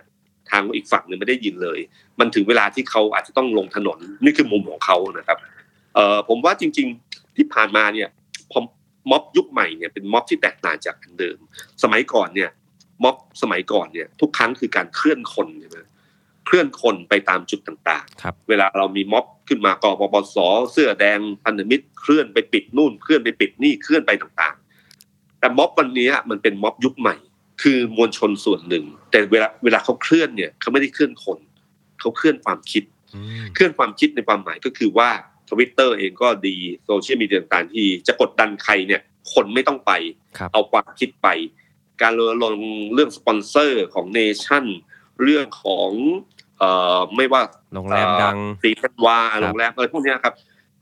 [0.52, 1.80] ทางอีกฝั่งหนึ่งไม่ได้ยินเลย
[2.20, 5.38] มันถึงเวลาที่เขาอาจจะต้องลงถนนนี่คือมุมของเขานะครับ
[5.96, 8.17] เอ่อผมว่าจริง ๆ ที่ผ่านมาเนี่ยพอ
[9.10, 11.38] ม็อบยุคใหม่เนี่ยเป็นม็อบที่แตกต่างจากอันเดิม
[11.84, 12.50] สมัยก่อนเนี่ย
[13.04, 15.80] ม็อบสมัยก่อนเนี่ยทุกครั้งคือการเคลื่อนคนใช่ไหม
[16.46, 20.38] เคลื่อนคนไปตามจุดต่างๆครับเวลาเรามีม็อบขึ้นมากปปส
[20.72, 27.16] เสื้อแดงพันธมิตรเคลื่อนไปปิดนู่นเคลื่อนไปปิดนี่เคลื่อนไปต่างๆ แต่ม็อบวันนี้มันเป็นม็อบยุคใหม่
[27.62, 31.40] คือมวลชนส่วนหนึ่ง แต่เวลาเวลาเขาเคลื่อนเนี่ยเขาไม่ได้เคลื่อนคน
[32.00, 32.84] เขาเคลื่อนความคิด
[33.16, 35.10] อืมเคลื่อนความคิดในความหมายก็คือว่า
[35.50, 39.02] ทวิตเตอร์เองก็ดีโซเชียลมีเดียต่างๆที่จะกดดันใครเนี่ย
[39.34, 39.92] คนไม่ต้องไป
[40.38, 41.28] ครับเอาความคิดไป
[42.02, 44.66] การรณรงค์เรื่องสปอนเซอร์ของเนชั่น
[45.24, 45.90] เรื่องของ
[46.58, 47.42] เอ่อไม่ว่า
[47.74, 50.34] โรงแรมดังศรีพันวาครับโรงแรมอะไรพวกเนี้ยครับ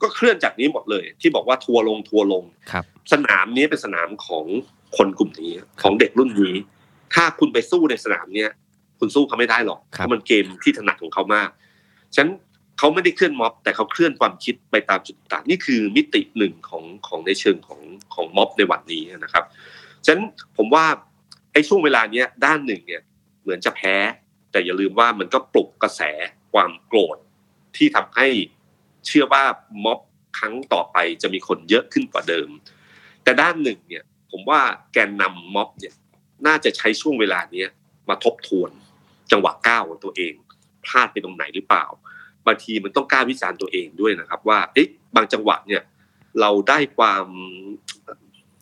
[0.01, 4.45] ก็เคลื่อนจากนี้หมดเลย ที่บอกว่าทัวร์ลงทัวร์ลงครับสนามนี้เป็นสนามของ
[4.97, 6.55] คนกลุ่มนี้ของเด็กรุ่นนี้
[7.13, 8.49] ถ้าคุณไปสู้ในสนามเนี้ย
[8.99, 11.49] คุณสู้เขาไม่ได้หรอกครับเพราะมันเกมที่ถนัดของเขามาก
[12.16, 12.32] ฉะนั้น
[12.78, 17.82] เขาไม่ได้เคลื่อนม็อบ แต่เขาเคลื่อนความคิดไปตามจุดต่างนี่คือมิติหนึ่งของของในเชิงของ
[18.13, 19.43] ของม็อบในวันนี้นะครับ
[20.05, 20.26] ฉะนั้น
[20.57, 20.86] ผมว่า
[21.51, 23.01] ไอ้ช่วงเวลาเนี้ยด้านหนึ่งเนี่ย
[23.41, 23.95] เหมือนจะแพ้
[24.51, 26.01] แต่อย่าลืมว่ามันก็ปลุกกระแส
[26.53, 27.17] ความโกรธ
[27.78, 28.28] ที่ทำให้
[29.07, 29.43] เชื่อว่า
[29.86, 29.99] ม็อบ
[30.38, 32.49] ครั้งต่อไปจะมีคนเยอะขึ้นกว่าเดิม
[33.23, 34.61] แต่ด้านหนึ่งเนี่ยผมว่า
[34.93, 35.93] แกนนำม็อบเนี่ย
[36.47, 37.69] น่าจะใช้ช่วงเวลาเนี้ย
[38.09, 38.71] มาทบทวน
[39.32, 40.34] จังหวะก้าวของตัวเอง
[40.86, 41.86] พลาดไปตรงไหนหรือเปล่า
[42.48, 45.82] บางทีมันต้องกล้าวิจารณ์ตัวเองด้วยนะครับ ว่าเอ๊ะบางจังหวะเนี่ย
[46.41, 47.26] เราได้ความ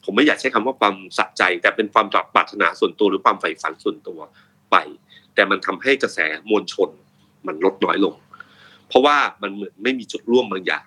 [0.06, 4.20] ผมไม่อยากใช้คำว่าความสะใจ แต่เป็นความปรารถนาส่วนตัวหรือความใฝ่ฝันส่วนตัว
[4.72, 4.76] ไป
[5.36, 6.20] แต่มันทำให้กระแส
[6.50, 6.90] มวลชน
[7.48, 8.16] มันลดน้อยลง
[8.88, 10.86] เพราะว่ามันเหมือนไม่มีจุดร่วมบางอย่าง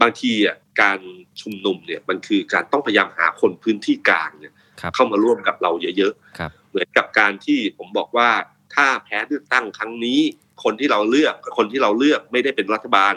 [0.00, 0.98] บางทีอะการ
[1.40, 8.30] ชุมนุมเนี่ยมันคือการต้องพยายามหาคนพื้นที่กลางเนี่ยครับเข้ามาร่วมกับเราเยอะครับๆเหมือนกับการที่ผมบอกว่า
[8.74, 10.20] ถ้าแพ้เลือกตั้งครั้งนี้
[10.64, 13.14] คนที่เราเลือกกับคนที่เราเลือกไม่ได้เป็นรัฐบาล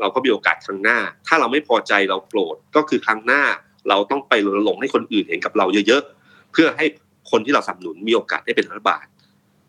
[0.00, 3.42] เราก็มีโอกาสครั้งหน้า ถ้าเราไม่พอใจเราโกรธก็คือครั้งหน้า
[3.88, 6.86] เราต้องไปรณรงค์ให้คนอื่นเห็นกับเราเยอะๆเพื่อให้
[7.30, 9.04] คนที่เราสนับสนุนมีโอกาสได้เป็นรัฐบาล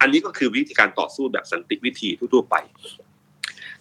[0.01, 2.55] อันนี้ก็คือวิธีการต่อสู้แบบสันติวิธีทั่วๆไป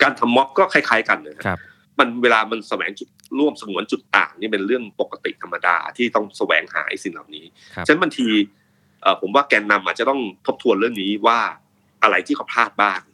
[0.03, 1.59] การทำม็อบก็คล้าย ๆ กันนะคครับรับ
[1.99, 3.09] มันเวลามันแสวงจุด
[3.39, 7.45] ร่วมสงวนจุดต่างนี่เป็นเรื่องปกติธรรมดาที่ต้องแสวงหาไอ้สิ่งเหล่านี้
[7.75, 8.29] ครับฉะนั้นบางที
[9.03, 11.39] เอ่อผมว่าแกนนำอาจจะต้องทบทวนเรื่องนี้ว่า
[12.03, 13.14] อะไรที่เขาพลาดบ้างนะ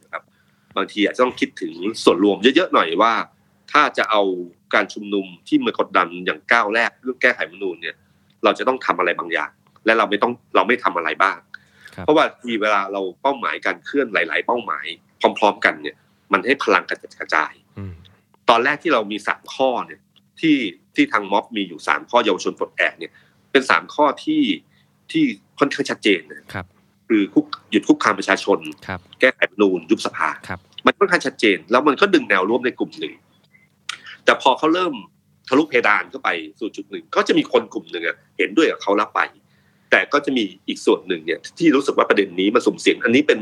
[0.71, 3.13] บบางทีอาจจะต้องคิดถึงส่วนรวมเยอะๆหน่อยว่า
[3.71, 4.21] ถ้าจะเอา
[4.73, 7.95] การชุมนุมที่มากดดันอย่างก้าวแรกเรื่องแก้ไขรัฐธรรมนูญเนี่ย
[8.43, 9.51] เราจะต้องทำอะไรบางอย่าง
[9.85, 11.37] และเราไม่ต้องเราไม่ทำอะไรบ้าง
[11.95, 14.85] ครับเพราะว่าทีเวลาเราเป้าหมายการเคลื่อนหลาย ๆ เป้าหมาย
[15.39, 15.95] พร้อม ๆ กันเนี่ย
[16.31, 17.93] มันให้พลังกระจัดกระจายอืม
[18.49, 19.99] ตอนแรกที่เรามีสามข้อเนี่ย
[20.39, 20.57] ที่
[20.95, 23.11] ที่ทางม็อบมีอยู่สามข้อเยาวชนปลดแอกเนี่ย
[23.51, 24.43] เป็นสามข้อที่
[25.11, 25.23] ที่
[25.59, 26.65] ค่อนข้างชัดเจนนะครับ
[27.11, 33.13] คือคุกหยุดคุกคามประชาชนครับแก้ไขรัฐธรรมนูญยุบสภาครับมันค่อนข้างชัดเจน แล้วมันก็ดึงแนวร่วมในกลุ่มหนึ่ง
[34.25, 34.93] แต่พอเขาเริ่ม
[35.47, 39.21] ทะลุเพดานเข้าไปสู่จุดหนึ่ง ก็จะมีคนกลุ่มหนึ่งอะเห็นด้วยกับเขารับไป
[39.91, 43.39] แต่ก็จะมีอีกส่วนหนึ่งเนี่ยที่รู้สึกว่าประเด็นนี้มันสุ่มเสี่ยง อันนี้เป็น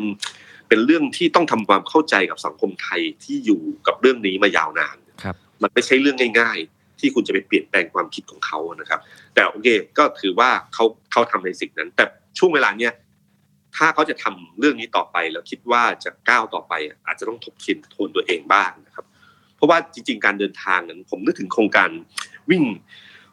[0.68, 9.00] เป็นเรื่องที่ต้องทำความเข้าใจกับสังคมไทยที่อยู่กับเรื่องนี้มายาวนานครับมันไม่ใช่เรื่องง่าย ๆ ที่คุณจะไปเปลี่ยนแปลงความคิดของเขานะครับ
[9.34, 9.68] แต่โอเค
[9.98, 12.06] ก็ถือว่าเขาเขาทำในสิ่งนั้น แต่
[12.38, 12.94] ช่วงเวลาเนี้ย
[13.78, 19.06] ถ้าเขาจะทำเรื่องนี้ต่อไป แล้วคิดว่าจะก้าวต่อไปอะอาจจะต้องทบทวนทวนตัวเองบ้างนะครับ
[19.56, 21.90] เพราะว่าจริง ๆ การเดินทางนั้นผมนึกถึงโครงการ
[22.50, 22.64] วิ่ง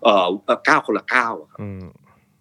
[0.02, 1.84] เอ่อเอ่อก้าวคนละก้าวอะครับอืม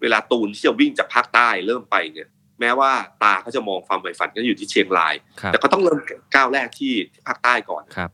[0.02, 2.28] เวลาตูนที่จะวิ่งจากภาคใต้เริ่มไปเนี่ย
[2.60, 2.92] แม้ว่า
[3.24, 6.00] ตาเขาจะมองความใฝ่ฝันก็อยู่ที่เชียงรายครับแต่ก็ต้องเริ่ม
[6.36, 6.92] ก้าวแรกที่
[7.28, 8.10] ภาคใต้ก่อนครับ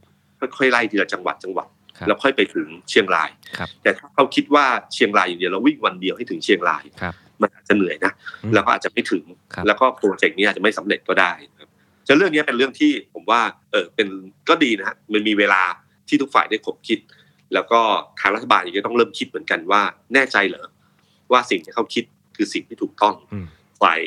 [0.57, 1.67] ค่อยๆไล่ทีละจังหวัดจังหวัด
[1.97, 7.13] ครับแล้วค่อยไปถึงเชียงรายครับแต่ถ้าเขาคิดว่าเชียงรายอย่างเดียวเราวิ่งวันเดียวให้ถึงเชียงรายครับ
[7.44, 8.12] มันอาจจะเหนื่อยนะ
[8.44, 9.24] อืมแล้วก็อาจจะไม่ถึง
[9.54, 11.70] ครับแล้วก็โปรเจกต์นี้อาจจะไม่สำเร็จก็ได้ครับ
[12.06, 14.08] ฉะนั้นเรื่องนี้เป็นเรื่องที่ผมว่าเออเป็น
[14.50, 15.62] ก็ดีนะฮะมันมีเวลา
[16.08, 17.00] ที่ทุกฝ่ายได้ขบคิด
[17.54, 17.80] แล้วก็
[18.20, 19.82] ทางรัฐบาลเองก็ต้องเริ่มคิดเหมือนกันว่า
[20.14, 20.68] แน่ใจเหรอ
[21.32, 22.04] ว่าสิ่งที่เขาคิด
[22.36, 23.46] คือสิ่งที่ถูกต้องอืม
[23.82, 24.02] ฝ่าย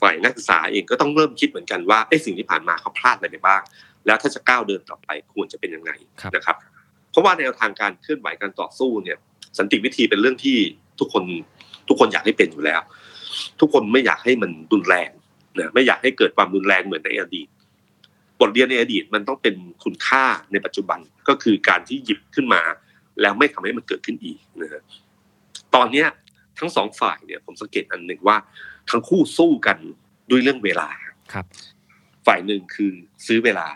[0.00, 3.62] ฝ่ายนักศึกษาเองก็ต้องเริ่มคิดเหมือนกันว่าไอ้สิ่งที่ผ่านมาเขาพลาดอะไรไปบ้าง
[4.06, 5.90] แล้วถ้าจะก้าวเดินต่อไปควรจะเป็นยังไง
[6.20, 6.56] ครับนะครับ
[7.10, 9.18] เพราะว่าแนวทางการเคลื่อนไหวการต่อสู้เนี่ย
[9.58, 10.56] สันติวิธีเป็นเรื่องที่
[11.00, 11.24] ทุกคน
[11.90, 12.80] ทุกคนอยากให้เป็นอยู่แล้ว
[13.60, 15.10] ทุกคนไม่อยากให้มันรุนแรง
[15.58, 17.48] นะไม่อยากให้เกิดความรุนแรงเหมือนในอดีต
[18.40, 22.62] บทเรียนในอดีตมันต้องเป็นคุณค่าในปัจจุบันก็คือการที่หยิบขึ้นมา
[23.20, 24.82] แล้วไม่ทำให้มันเกิดขึ้นอีกนะฮะ
[25.74, 26.06] ตอนเนี้ย
[26.58, 28.36] ทั้งสองฝ่ายเนี่ยผมสังเกตอันหนึ่งว่า
[28.90, 29.78] ทั้งคู่สู้กัน
[30.30, 30.88] ด้วยเรื่องเวลา
[31.32, 31.46] ครับ
[32.26, 32.92] ฝ่ายหนึ่งคือ
[33.26, 33.68] ซื้อเวลา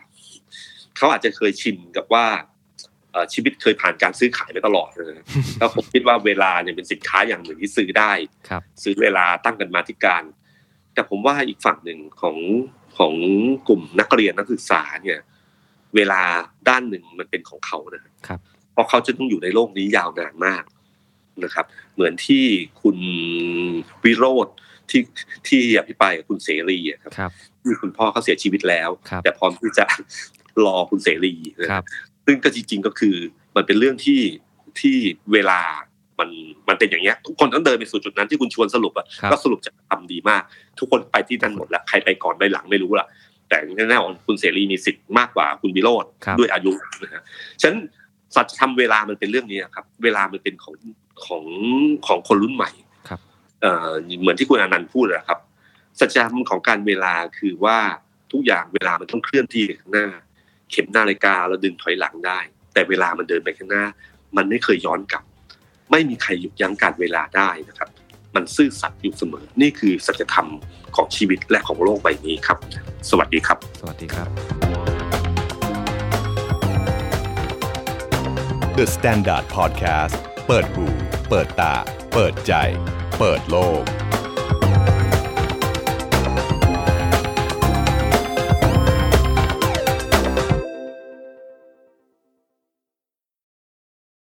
[0.96, 2.53] เขาอาจจะเคยชินกับว่าเอ่อ
[3.32, 5.24] ชีวิตเคยผ่านการซื้อขายมาตลอดนะ
[5.58, 8.12] แล้วผมคิดว่าเวลาเนี่ยเป็นสินค้าอย่างหนึ่งที่ซื้อได้
[8.48, 10.22] ครับซื้อเวลาตั้งกันมาธิการ
[10.94, 12.36] แต่ผมว่าอีกฝั่งหนึ่งของ
[12.98, 13.14] ของ
[13.68, 15.20] กลุ่มนักเรียนนักศึกษาเนี่ย
[15.96, 16.22] เวลา
[16.68, 18.40] ด้านหนึ่งมันเป็นของเขานะครับ
[18.72, 20.64] เพราะเขาจะต้องอยู่ในโลกนี้ยาวนานมาก
[21.44, 22.44] นะครับ เหมือนที่
[22.82, 22.96] คุณ
[24.04, 24.48] วิโรธ
[24.90, 25.02] ที่
[25.48, 27.30] ที่อภิปรายกับคุณเสรีอะครับครับ
[27.62, 29.84] ที่คุณพ่อเขาเสียชีวิตแล้วครับแต่พร้อมที่จะ
[30.66, 31.84] รอคุณเสรีนะครับ
[32.26, 33.16] ซึ่งก็จริง ๆก็คือ
[33.56, 34.20] มันเป็นเรื่องที่
[34.80, 34.96] ที่
[35.32, 35.60] เวลา
[36.18, 36.30] มัน
[36.68, 40.42] มันเป็นอย่างเงี้ยทุกคนต้องเดินไปสู่จุดนั้นที่คุณชวนสรุปอะครับก็สรุปจะทำดีมาก
[40.78, 43.06] ทุกคนไปที่นั่นหมดแล้วใครไปก่อนไปหลังไม่รู้ละ
[43.48, 46.72] แต่แน่ๆอนคุณเสรีมีสิทธิ์มากกว่าคุณวิโรธครับด้วยอายุ
[47.02, 47.22] นะฮะ
[47.60, 47.78] ฉะนั้น
[48.34, 50.76] สัจธรรมเวลามันเป็นเรื่องนี้ครับ เวลามันเป็นของ
[51.26, 51.44] ของ
[52.06, 52.70] ของคนรุ่นใหม่
[53.08, 53.20] ครับ
[53.60, 55.38] เอ่อเหมือนที่คุณอนันต์พูดนะครับ
[56.00, 57.78] สัจธรรมของการเวลาคือว่า
[58.32, 60.08] ทุกอย่างเวลามันต้องเคลื่อนที่ไปข้างหน้า
[60.74, 62.38] เข็มนาฬิกาเราดึงถอยหลังได้
[62.72, 63.84] แต่เวลามันเดินไปข้างหน้า
[64.36, 65.24] มันไม่เคยย้อนกลับ
[65.90, 67.88] ไม่มีใครหยุดยั้งการเวลาได้นะครับ
[68.34, 70.48] มันซื่อสัตย์อยู่เสมอ นี่คือสัจธรรม
[70.96, 72.58] ของชีวิตและของโลกใบนี้ครับ
[73.10, 74.28] สวัสดีครับ สวัสดีครับ
[78.76, 80.16] The Standard Podcast
[80.46, 80.86] เปิดหู
[81.30, 81.74] เปิดตา
[82.14, 82.54] เปิดใจ
[83.18, 83.82] เปิดโลก